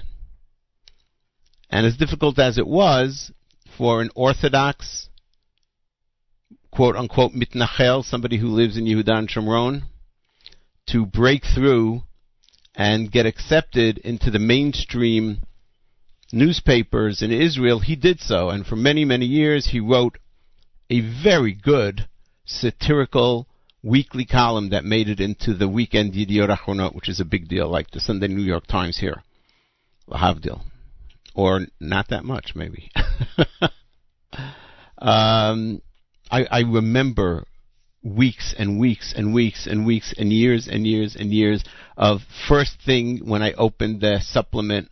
[1.70, 3.32] And as difficult as it was
[3.78, 5.09] for an Orthodox,
[6.80, 9.82] quote unquote, mitnachel, somebody who lives in Yehuda and Shomron,
[10.88, 12.04] to break through
[12.74, 15.40] and get accepted into the mainstream
[16.32, 20.20] newspapers in Israel, he did so, and for many, many years he wrote
[20.90, 22.08] a very good
[22.46, 23.46] satirical
[23.84, 27.68] weekly column that made it into the weekend Yediot Achronot, which is a big deal,
[27.68, 29.22] like the Sunday New York Times here,
[30.08, 30.62] Lahavdil,
[31.36, 32.90] or not that much, maybe.
[34.98, 35.82] um,
[36.30, 37.46] I, I remember
[38.04, 41.64] weeks and weeks and weeks and weeks and years and years and years
[41.98, 44.90] of first thing when I opened the supplement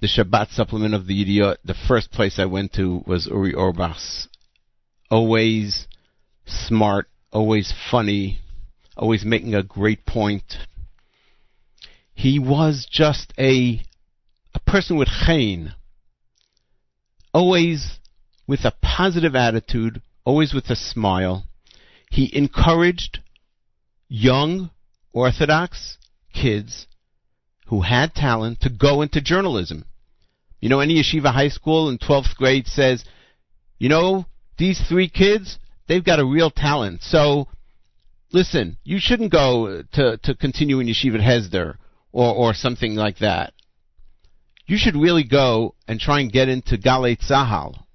[0.00, 4.28] the Shabbat supplement of the Yediot, the first place I went to was Uri Orbach's.
[5.10, 5.86] Always
[6.44, 8.40] smart, always funny,
[8.96, 10.58] always making a great point.
[12.14, 13.82] He was just a
[14.54, 15.74] a person with chain,
[17.32, 17.98] always
[18.46, 21.46] with a positive attitude, always with a smile.
[22.10, 23.20] He encouraged
[24.08, 24.70] young
[25.12, 25.96] Orthodox
[26.34, 26.86] kids
[27.68, 29.86] who had talent to go into journalism.
[30.60, 33.04] You know, any yeshiva high school in 12th grade says,
[33.78, 34.26] you know,
[34.58, 37.02] these three kids, they've got a real talent.
[37.02, 37.48] So,
[38.32, 41.76] listen, you shouldn't go to, to continue in yeshiva Hesder
[42.12, 43.52] or, or something like that.
[44.66, 47.85] You should really go and try and get into Galei Tzahal.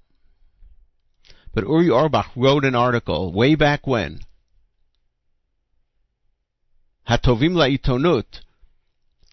[1.54, 4.20] But Uri Orbach wrote an article way back when.
[7.08, 8.40] Hatovim la'itonut.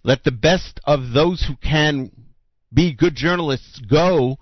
[0.03, 2.11] Let the best of those who can
[2.74, 4.38] be good journalists go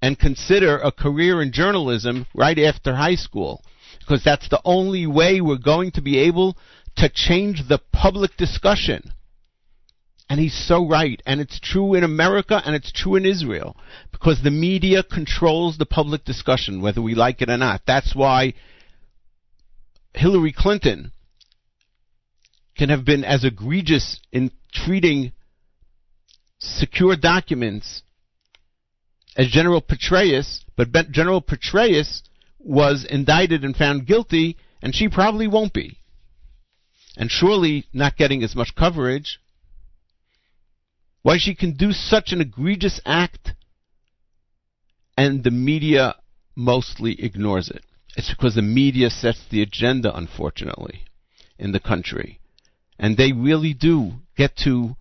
[0.00, 3.62] and consider a career in journalism right after high school
[4.00, 6.56] because that's the only way we're going to be able
[6.96, 9.12] to change the public discussion.
[10.32, 11.20] And he's so right.
[11.26, 13.76] And it's true in America and it's true in Israel
[14.12, 17.82] because the media controls the public discussion, whether we like it or not.
[17.86, 18.54] That's why
[20.14, 21.12] Hillary Clinton
[22.78, 25.32] can have been as egregious in treating
[26.58, 28.00] secure documents
[29.36, 32.22] as General Petraeus, but General Petraeus
[32.58, 35.98] was indicted and found guilty, and she probably won't be.
[37.18, 39.38] And surely not getting as much coverage.
[41.22, 43.52] Why she can do such an egregious act
[45.16, 46.16] and the media
[46.56, 47.84] mostly ignores it.
[48.16, 51.04] It's because the media sets the agenda, unfortunately,
[51.58, 52.40] in the country.
[52.98, 54.96] And they really do get to,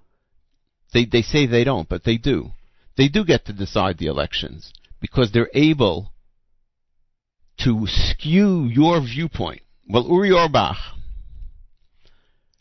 [0.93, 2.51] they, they say they don't, but they do.
[2.97, 6.13] They do get to decide the elections because they're able
[7.63, 9.61] to skew your viewpoint.
[9.89, 10.77] Well, Uri Orbach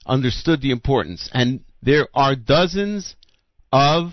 [0.07, 3.15] understood the importance, and there are dozens
[3.73, 4.13] of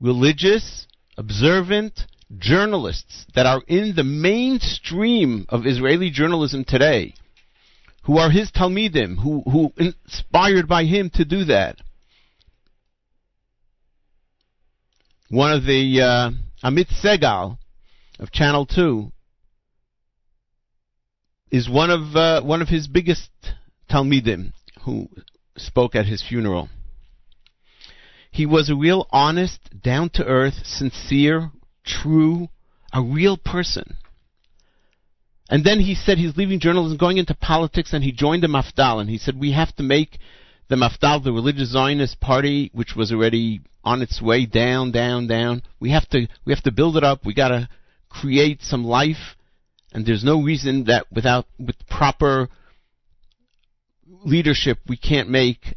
[0.00, 2.00] religious, observant
[2.38, 7.14] journalists that are in the mainstream of Israeli journalism today,
[8.04, 11.76] who are his Talmidim, who, who inspired by him to do that.
[15.28, 17.58] One of the uh, Amit Segal
[18.18, 19.12] of Channel Two
[21.52, 23.30] is one of uh, one of his biggest
[23.88, 24.52] Talmidim
[24.84, 25.08] who
[25.56, 26.68] spoke at his funeral.
[28.30, 31.50] He was a real honest, down to earth, sincere,
[31.84, 32.48] true,
[32.92, 33.96] a real person.
[35.48, 39.00] And then he said he's leaving journalism, going into politics, and he joined the Mafdal.
[39.00, 40.18] And he said we have to make
[40.68, 45.62] the Mafdal, the religious Zionist party, which was already on its way down, down, down.
[45.80, 47.26] We have to we have to build it up.
[47.26, 47.68] We got to
[48.08, 49.36] create some life.
[49.92, 52.48] And there's no reason that without with proper
[54.22, 55.74] leadership we can't make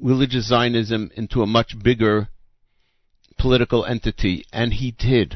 [0.00, 2.28] religious Zionism into a much bigger
[3.38, 5.34] political entity, and he did.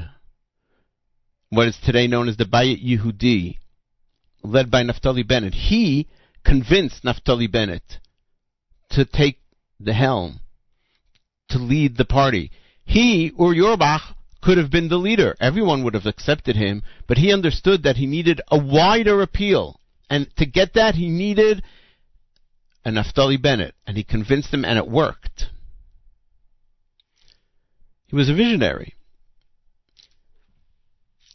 [1.50, 3.58] What is today known as the Bayit Yehudi,
[4.42, 5.54] led by Naftali Bennett.
[5.54, 6.08] He
[6.44, 7.98] convinced Naftali Bennett
[8.90, 9.38] to take
[9.78, 10.40] the helm,
[11.48, 12.50] to lead the party.
[12.84, 15.36] He, Uri Orbach, could have been the leader.
[15.40, 19.78] Everyone would have accepted him, but he understood that he needed a wider appeal.
[20.10, 21.62] And to get that, he needed
[22.84, 25.46] a Naftali Bennett, and he convinced them, and it worked.
[28.06, 28.94] He was a visionary.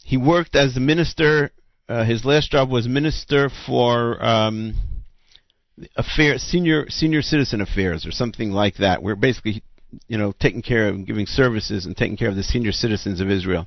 [0.04, 1.50] He worked as a minister.
[1.88, 4.74] Uh, his last job was minister for um,
[5.96, 9.02] affair, senior senior citizen affairs, or something like that.
[9.02, 9.62] Where basically,
[10.06, 13.30] you know, taking care of, giving services, and taking care of the senior citizens of
[13.30, 13.66] Israel.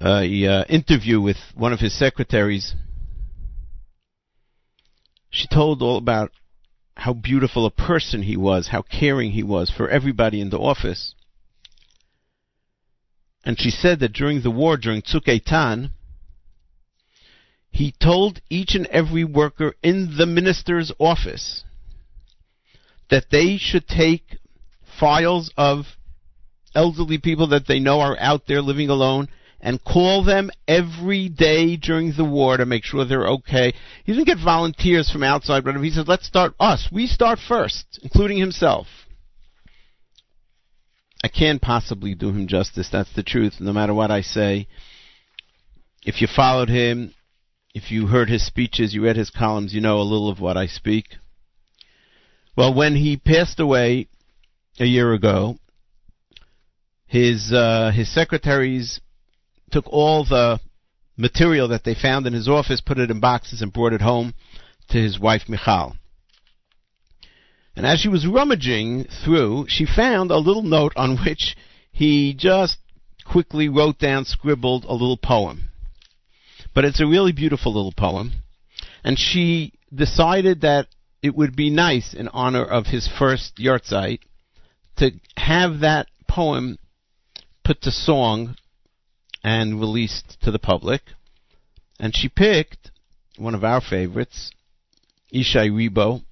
[0.00, 2.74] Uh, a uh, interview with one of his secretaries.
[5.34, 6.30] She told all about
[6.96, 11.12] how beautiful a person he was, how caring he was for everybody in the office.
[13.44, 15.90] And she said that during the war, during Tzuk Eitan,
[17.72, 21.64] he told each and every worker in the minister's office
[23.10, 24.38] that they should take
[25.00, 25.96] files of
[26.76, 29.28] elderly people that they know are out there living alone
[29.64, 33.72] and call them every day during the war to make sure they're okay.
[34.04, 36.90] He didn't get volunteers from outside, but he said, let's start us.
[36.92, 38.86] We start first, including himself.
[41.24, 42.90] I can't possibly do him justice.
[42.92, 44.68] That's the truth, no matter what I say.
[46.04, 47.14] If you followed him,
[47.74, 50.58] if you heard his speeches, you read his columns, you know a little of what
[50.58, 51.06] I speak.
[52.54, 54.08] Well, when he passed away
[54.78, 55.56] a year ago,
[57.06, 59.00] his uh, his secretaries
[59.74, 60.60] took all the
[61.16, 64.32] material that they found in his office, put it in boxes, and brought it home
[64.88, 65.96] to his wife Michal.
[67.74, 71.56] And as she was rummaging through, she found a little note on which
[71.90, 72.78] he just
[73.24, 75.70] quickly wrote down, scribbled a little poem.
[76.72, 78.44] But it's a really beautiful little poem.
[79.02, 80.86] And she decided that
[81.20, 84.20] it would be nice in honor of his first yahrzeit
[84.98, 86.78] to have that poem
[87.64, 88.56] put to song
[89.44, 91.02] and released to the public.
[92.00, 92.90] And she picked
[93.36, 94.50] one of our favorites,
[95.32, 96.24] Ishai Ribo,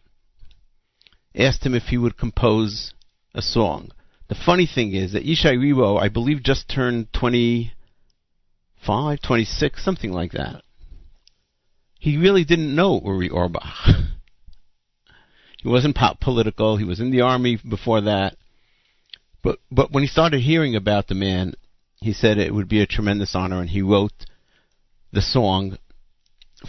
[1.35, 2.95] asked him if he would compose
[3.35, 3.91] a song.
[4.29, 10.33] The funny thing is that Ishai Ribo, I believe, just turned 25, 26, something like
[10.33, 10.63] that.
[11.99, 13.77] He really didn't know Uri Orbach.
[15.63, 16.79] he wasn't political.
[16.79, 18.37] He was in the army before that.
[19.43, 21.55] But but when he started hearing about the man,
[22.03, 24.27] he said it would be a tremendous honor, and he wrote
[25.13, 25.79] the song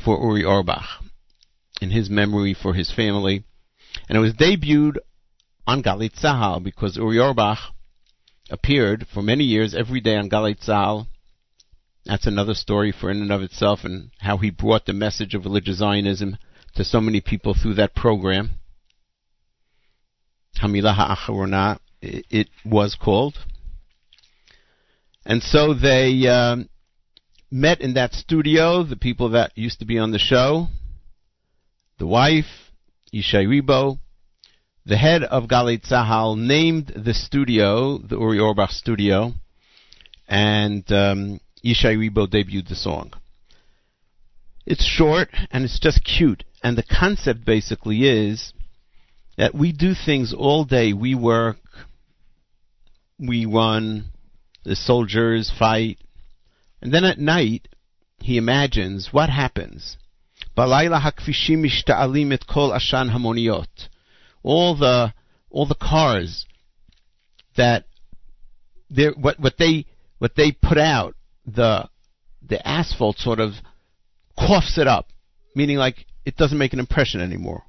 [0.03, 0.85] for Uri Orbach
[1.81, 3.43] in his memory for his family,
[4.07, 4.97] and it was debuted
[5.65, 7.71] on Galei Tzahal because Uri Orbach
[8.49, 11.07] appeared for many years every day on Galei Tzahal.
[12.05, 15.45] That's another story for in and of itself, and how he brought the message of
[15.45, 16.37] religious Zionism
[16.75, 18.51] to so many people through that program.
[20.61, 23.39] Hamilah Ha'acharona, it it was called.
[25.25, 26.69] And so they um,
[27.49, 30.67] met in that studio, the people that used to be on the show,
[31.99, 32.71] the wife,
[33.13, 33.99] Yishai Ribo,
[34.85, 39.33] the head of Galei Tzahal named the studio, the Uri Orbach studio,
[40.27, 43.13] and um, Yishai Ribo debuted the song.
[44.65, 48.51] It's short and it's just cute, and the concept basically is
[49.37, 50.91] that we do things all day.
[50.93, 51.57] We work,
[53.19, 54.05] we run,
[54.63, 55.99] the soldiers fight,
[56.81, 57.67] and then at night
[58.19, 59.97] he imagines what happens.
[60.57, 63.89] Balayla hakfishim mishta'alim et kol ashan hamoniot.
[64.43, 65.13] All the
[65.49, 66.45] all the cars
[67.55, 67.85] that
[69.15, 69.85] what what they
[70.19, 71.89] what they put out the
[72.41, 73.53] the asphalt sort of
[74.37, 75.07] coughs it up,
[75.55, 77.63] meaning like it doesn't make an impression anymore.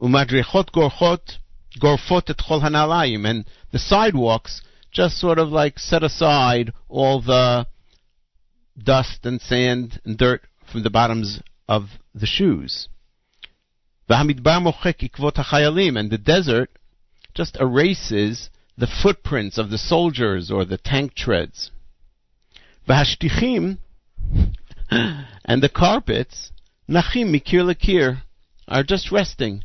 [0.00, 1.38] Umadrichot gorchot
[1.80, 4.62] gorfot et chol hanalayim, and the sidewalks
[4.96, 7.66] just sort of like set aside all the
[8.82, 10.40] dust and sand and dirt
[10.72, 11.82] from the bottoms of
[12.14, 12.88] the shoes.
[14.08, 14.30] And
[16.10, 16.70] the desert
[17.34, 21.70] just erases the footprints of the soldiers or the tank treads.
[25.48, 26.50] And the carpets,
[26.88, 28.22] nachim lekir,
[28.66, 29.62] are just resting.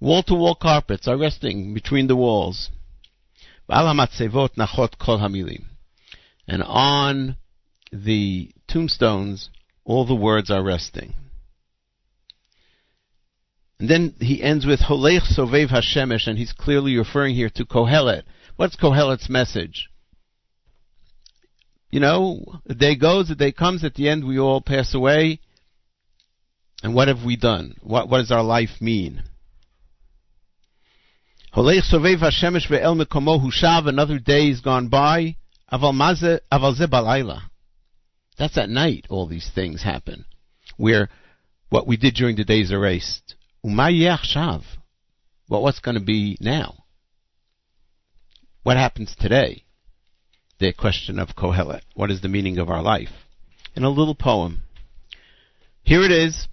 [0.00, 2.70] Wall-to-wall carpets are resting between the walls.
[6.46, 7.36] And on
[7.92, 9.50] the tombstones,
[9.84, 11.14] all the words are resting.
[13.78, 18.22] And then he ends with Holech Sovev Hashemesh, and he's clearly referring here to Kohelet.
[18.56, 19.88] What's Kohelet's message?
[21.90, 25.40] You know, the day goes, the day comes, at the end we all pass away.
[26.82, 27.76] And what have we done?
[27.82, 29.22] What, what does our life mean?
[31.43, 31.43] Holech Sovev Hashemesh ve'el mekomo hushav,
[33.86, 35.36] another day is gone by.
[38.36, 40.24] That's at night all these things happen.
[40.78, 41.10] Where
[41.68, 43.36] what we did during the day is erased.
[45.48, 46.74] But what's going to be now?
[48.64, 49.62] What happens today?
[50.58, 51.82] The question of Kohelet.
[51.94, 53.12] What is the meaning of our life?
[53.76, 54.62] In a little poem.
[55.84, 56.48] Here it is,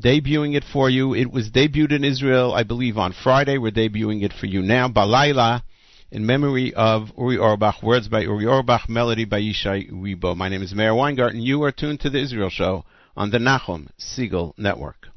[0.00, 1.14] debuting it for you.
[1.14, 3.58] It was debuted in Israel, I believe, on Friday.
[3.58, 4.88] We're debuting it for you now.
[4.88, 5.62] Balayla,
[6.10, 10.36] in memory of Uri Orbach, words by Uri Orbach, melody by Yishai Ribo.
[10.36, 11.40] My name is Meir Weingarten.
[11.40, 12.84] You are tuned to the Israel Show
[13.16, 15.08] on the Nachum Segal Network.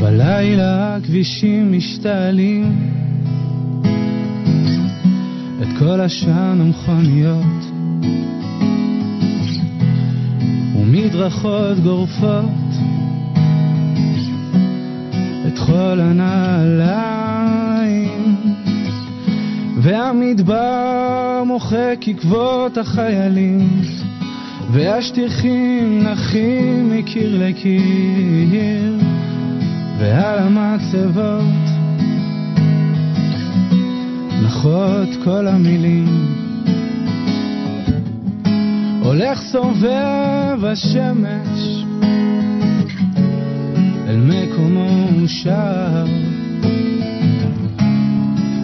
[0.00, 2.97] בלילה הכבישים משתעלים
[5.72, 7.64] את כל עשן המכוניות
[10.76, 12.44] ומדרכות גורפות
[15.46, 17.28] את כל הנעליים.
[19.82, 23.82] והמדבר מוחק עקבות החיילים
[24.72, 28.98] והשטיחים נחים מקיר לקיר.
[29.98, 31.67] ועל המצבות
[34.58, 36.26] נחות כל המילים
[39.02, 41.84] הולך סובב השמש
[44.08, 46.06] אל מקומו מושב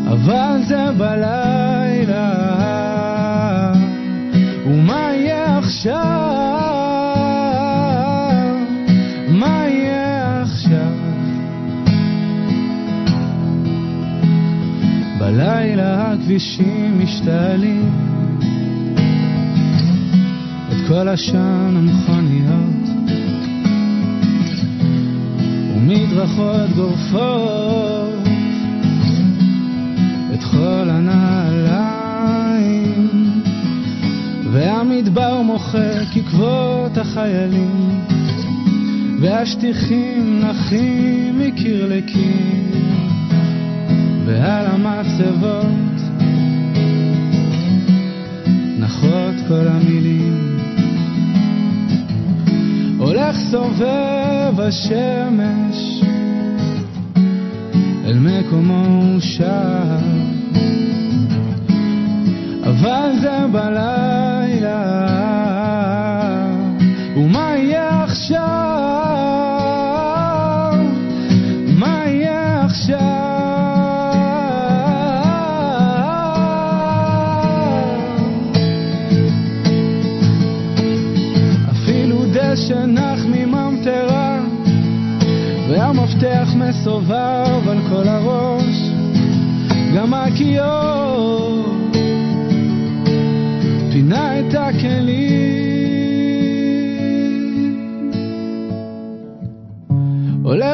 [0.09, 2.35] אבל זה בלילה
[4.67, 6.24] ומה יהיה עכשיו?
[16.25, 17.91] הכבישים משתעלים.
[20.69, 22.89] את כל עשן המכוניות
[25.77, 28.29] ומדרכות גורפות
[30.35, 32.21] את כל הנעליים.
[34.53, 38.01] והמדבר מוחק עקבות החיילים.
[39.21, 42.85] והשטיחים נחים מקיר לקיר.
[44.27, 45.84] ועל המצבות
[49.15, 50.59] נחות כל המילים.
[52.99, 56.03] הולך סובב השמש
[58.07, 59.45] אל מקומו שב
[62.63, 64.14] אבל זה בלילה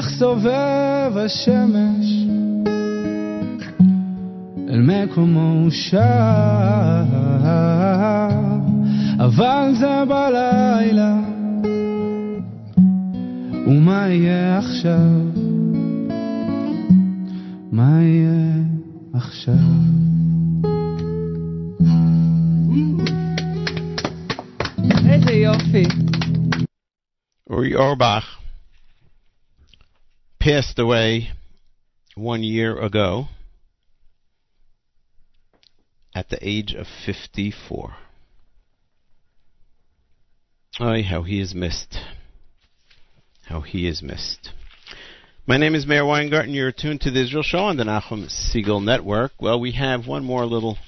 [0.01, 2.27] הולך סובב השמש.
[4.69, 5.99] אל מקומו הוא שב
[9.19, 11.17] אבל זה בלילה.
[13.67, 15.21] ומה יהיה עכשיו?
[17.73, 18.40] מה יהיה
[19.20, 19.54] עכשיו?
[25.10, 25.84] איזה יופי.
[27.50, 28.26] Uri Orbach
[30.40, 31.30] passed away
[32.16, 33.28] one year ago
[36.16, 37.96] at the age of 54.
[40.80, 41.98] Oh, how he is missed.
[43.46, 44.52] How he is missed.
[45.51, 46.55] My name is Meir Weingarten.
[46.55, 49.33] You're tuned to the Israel Show on the Nachum Segal Network.
[49.41, 50.79] Well, we have one more little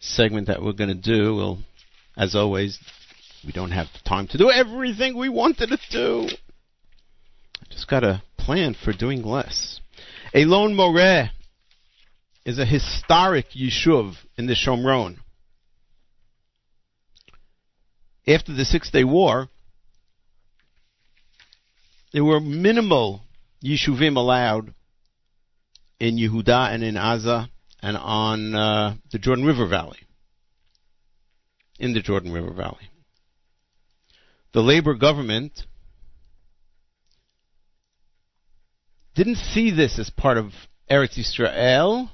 [0.00, 1.36] segment that we're going to do.
[1.36, 1.58] We'll,
[2.16, 2.80] as always,
[3.46, 6.26] we don't have time to do everything we wanted to do.
[6.26, 9.78] I just got a plan for doing less.
[10.34, 11.30] Elon Moreh
[12.44, 15.18] is a historic yishuv in the Shomron.
[18.26, 19.46] After the Six Day War,
[22.12, 23.20] there were minimal
[23.64, 24.74] yishuvim allowed
[25.98, 27.48] in Yehuda and in Aza
[27.82, 29.98] and on uh, the Jordan River Valley.
[31.78, 32.90] In the Jordan River Valley.
[34.52, 35.62] The Labor government
[39.14, 40.52] didn't see this as part of
[40.90, 42.10] Eretz Israel.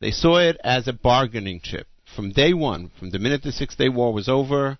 [0.00, 1.86] They saw it as a bargaining chip.
[2.16, 4.78] From day one, from the minute the Six Day War was over,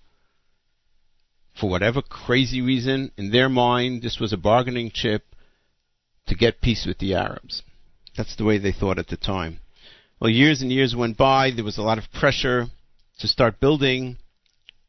[1.61, 5.25] for whatever crazy reason, in their mind, this was a bargaining chip
[6.29, 7.63] to get peace with the Arabs.
[8.17, 9.61] That's the way they thought at the time.
[10.21, 11.51] Well, years and years went by.
[11.51, 12.67] There was a lot of pressure
[13.21, 14.17] to start building,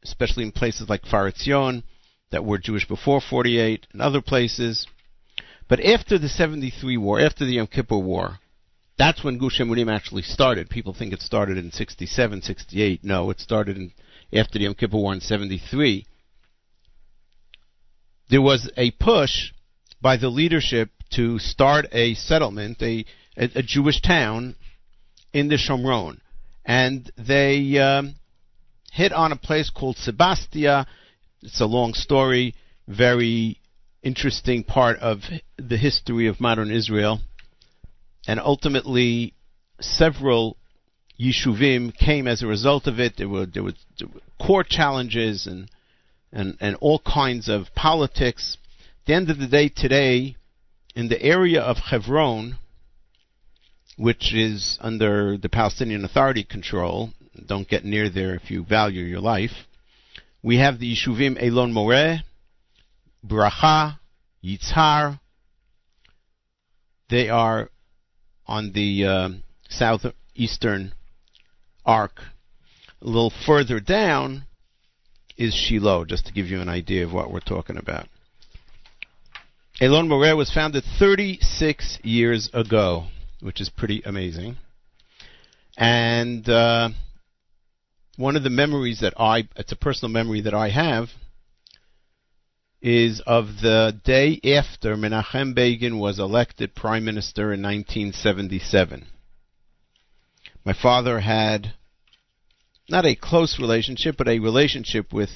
[0.02, 1.84] especially in places like Kfar Etzion
[2.30, 4.86] that were Jewish before 48 and other places.
[5.68, 8.38] But after the 73 war, after the Yom Kippur War,
[8.98, 10.68] that's when Gush Emunim actually started.
[10.68, 13.04] People think it started in 67, 68.
[13.04, 13.92] No, it started in,
[14.32, 16.04] after the Yom Kippur War in 73.
[18.28, 19.52] There was a push
[20.02, 23.04] by the leadership to start a settlement, a,
[23.36, 24.56] a, a Jewish town
[25.32, 26.20] in the Shomron.
[26.64, 28.14] And they um,
[28.92, 30.86] hit on a place called Sebastia.
[31.42, 32.54] It's a long story,
[32.86, 33.58] very
[34.02, 35.20] interesting part of
[35.56, 37.20] the history of modern Israel.
[38.26, 39.34] And ultimately,
[39.80, 40.56] several
[41.18, 43.14] yishuvim came as a result of it.
[43.16, 45.70] There were, there were, there were court challenges and,
[46.32, 48.56] and, and all kinds of politics.
[49.02, 50.36] At the end of the day, today,
[50.94, 52.58] in the area of Hebron,
[53.96, 57.10] which is under the Palestinian Authority control,
[57.46, 59.66] don't get near there if you value your life,
[60.42, 62.24] we have the Yishuvim Elon Moreh,
[63.26, 63.98] Bracha,
[64.42, 65.20] Yitzhar.
[67.10, 67.70] They are
[68.46, 69.28] on the uh,
[69.68, 70.94] southeastern
[71.84, 72.20] arc.
[73.02, 74.44] A little further down
[75.36, 78.08] is Shiloh, just to give you an idea of what we're talking about.
[79.80, 83.06] Elon Moreh was founded 36 years ago,
[83.40, 84.58] which is pretty amazing.
[85.74, 86.90] And uh,
[88.18, 91.08] one of the memories that I, it's a personal memory that I have,
[92.82, 99.06] is of the day after Menachem Begin was elected prime minister in 1977.
[100.62, 101.72] My father had
[102.90, 105.30] not a close relationship, but a relationship with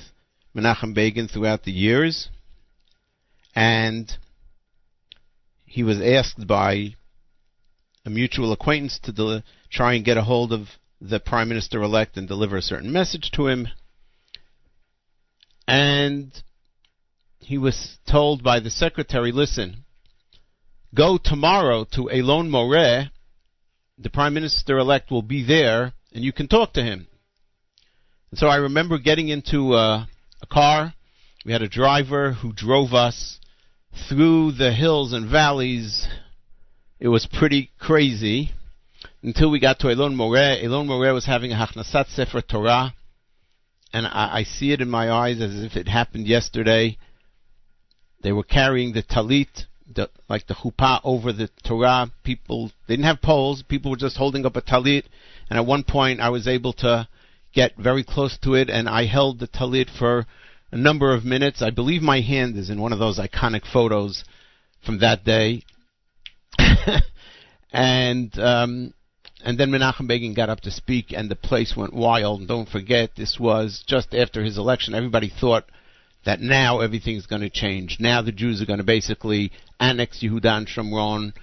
[0.54, 2.28] Menachem Begin throughout the years.
[3.54, 4.14] And
[5.74, 6.94] he was asked by
[8.06, 10.68] a mutual acquaintance to del- try and get a hold of
[11.00, 13.66] the prime minister elect and deliver a certain message to him.
[15.66, 16.30] And
[17.40, 19.84] he was told by the secretary, listen,
[20.94, 23.10] go tomorrow to Elon Moreh,
[23.98, 27.08] the prime minister elect will be there, and you can talk to him.
[28.30, 30.06] And so I remember getting into uh,
[30.40, 30.94] a car
[31.44, 33.40] We had a driver who drove us
[34.08, 36.06] through the hills and valleys.
[37.00, 38.52] It was pretty crazy
[39.22, 40.62] until we got to Elon Moreh.
[40.62, 42.94] Elon Moreh was having a Hachnasat Sefer Torah,
[43.92, 46.98] and I, I see it in my eyes as if it happened yesterday.
[48.22, 52.10] They were carrying the talit, the, like the chuppah, over the Torah.
[52.22, 53.62] People they didn't have poles.
[53.62, 55.04] People were just holding up a talit,
[55.50, 57.08] and at one point I was able to
[57.52, 60.26] get very close to it, and I held the talit for
[60.74, 61.62] a number of minutes.
[61.62, 64.24] I believe my hand is in one of those iconic photos
[64.84, 65.62] from that day.
[67.72, 68.92] and um,
[69.44, 72.40] and then Menachem Begin got up to speak, and the place went wild.
[72.40, 74.94] And don't forget, this was just after his election.
[74.94, 75.64] Everybody thought
[76.24, 77.98] that now everything's going to change.
[78.00, 81.34] Now the Jews are going to basically annex Yehuda and Shomron,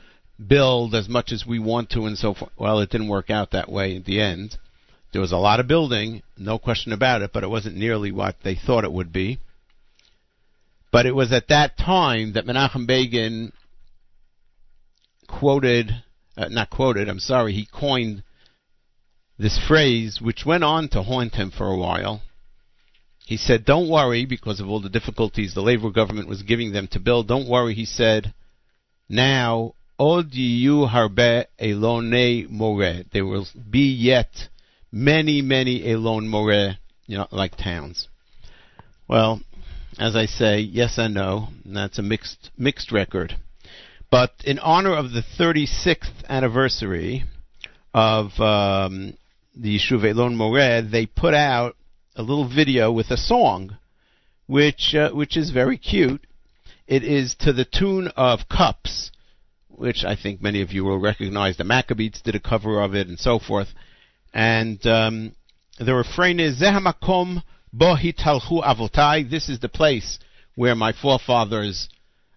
[0.45, 2.51] build as much as we want to, and so forth.
[2.57, 4.57] Well, it didn't work out that way at the end.
[5.11, 8.35] There was a lot of building, no question about it, but it wasn't nearly what
[8.43, 9.39] they thought it would be.
[10.91, 13.51] But it was at that time that Menachem Begin
[15.27, 15.91] quoted,
[16.37, 18.23] uh, not quoted, I'm sorry, he coined
[19.37, 22.21] this phrase, which went on to haunt him for a while.
[23.25, 26.87] He said, Don't worry, because of all the difficulties the Labour government was giving them
[26.91, 28.33] to build, don't worry, he said,
[29.07, 33.03] now, od yiyu harbe elone more.
[33.11, 34.49] There will be yet
[34.91, 36.77] many, many Elon Moreh,
[37.07, 38.07] you know, like towns.
[39.07, 39.41] Well,
[39.99, 41.49] as I say, yes and no.
[41.65, 43.37] And that's a mixed mixed record.
[44.09, 47.23] But in honor of the 36th anniversary
[47.93, 49.17] of um,
[49.55, 51.75] the Yishuv Elon Moreh, they put out
[52.15, 53.77] a little video with a song,
[54.47, 56.25] which uh, which is very cute.
[56.87, 59.11] It is to the tune of Cups,
[59.69, 61.55] which I think many of you will recognize.
[61.55, 63.69] The Maccabees did a cover of it, and so forth.
[64.33, 65.35] And um,
[65.79, 69.29] the refrain is Zehamakom bo hitalchu avotai.
[69.29, 70.19] This is the place
[70.55, 71.89] where my forefathers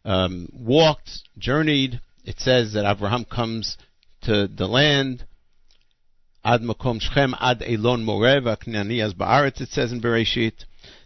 [0.04, 2.00] um, walked, journeyed.
[2.24, 3.76] It says that Abraham comes
[4.22, 5.26] to the land.
[6.44, 9.60] Ad makom shchem ad Elon Moreh v'aknanias ba'aretz.
[9.60, 10.64] It says in Bereshit.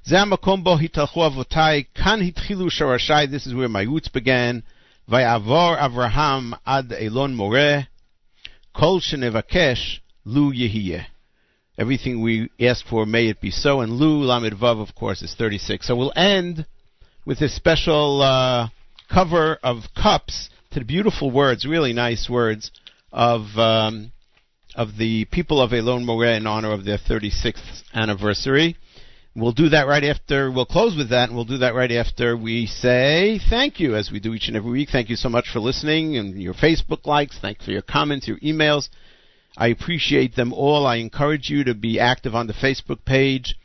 [0.08, 1.86] Zehamakom bo hitalchu avotai.
[1.94, 3.30] Kan hitchilu sharashai.
[3.30, 4.62] This is where my roots began.
[5.10, 7.88] Vayavor Abraham ad Elon Moreh.
[8.74, 11.06] Kol shenevakesh Lu Yehiyeh.
[11.78, 13.80] Everything we ask for, may it be so.
[13.80, 15.86] And Lu Lamed Vav, of course, is 36.
[15.86, 16.66] So we'll end
[17.24, 18.68] with this special uh,
[19.12, 22.70] cover of cups to the beautiful words, really nice words
[23.12, 24.12] of um,
[24.74, 28.76] of the people of Elon Moreh in honor of their 36th anniversary.
[29.34, 32.36] We'll do that right after, we'll close with that, and we'll do that right after
[32.36, 34.88] we say thank you, as we do each and every week.
[34.90, 37.38] Thank you so much for listening and your Facebook likes.
[37.40, 38.88] Thanks for your comments, your emails.
[39.60, 40.86] I appreciate them all.
[40.86, 43.56] I encourage you to be active on the Facebook page,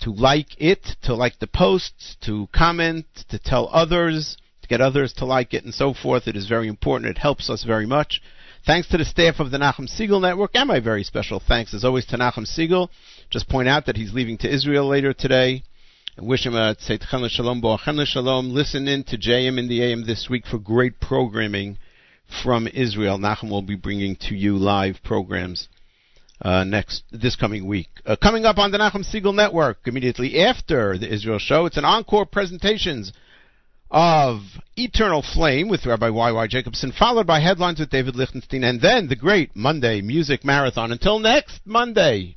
[0.00, 5.14] to like it, to like the posts, to comment, to tell others, to get others
[5.14, 6.28] to like it, and so forth.
[6.28, 7.10] It is very important.
[7.10, 8.20] It helps us very much.
[8.66, 11.82] Thanks to the staff of the Nachum Segal Network, and my very special thanks, as
[11.82, 12.90] always, to Nachum Segal.
[13.30, 15.62] Just point out that he's leaving to Israel later today.
[16.18, 18.50] I wish him a Tzeit Shalom, Bo'achem Shalom.
[18.50, 21.78] Listen in to JM in the AM this week for great programming
[22.42, 23.18] from Israel.
[23.18, 25.68] Nachum will be bringing to you live programs
[26.40, 27.88] uh, next this coming week.
[28.04, 31.84] Uh, coming up on the Nachum Segal Network immediately after the Israel show, it's an
[31.84, 33.12] encore presentations
[33.90, 34.40] of
[34.74, 36.46] Eternal Flame with Rabbi Y.Y.
[36.46, 40.92] Jacobson, followed by headlines with David Lichtenstein, and then the great Monday Music Marathon.
[40.92, 42.36] Until next Monday.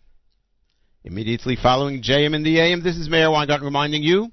[1.05, 4.31] Immediately following JM in the AM, this is Meir Weingarten reminding you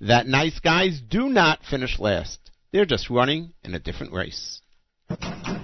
[0.00, 2.38] that nice guys do not finish last.
[2.72, 4.61] They're just running in a different race.
[5.20, 5.61] Thank you.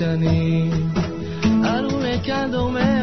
[0.00, 2.93] i don't like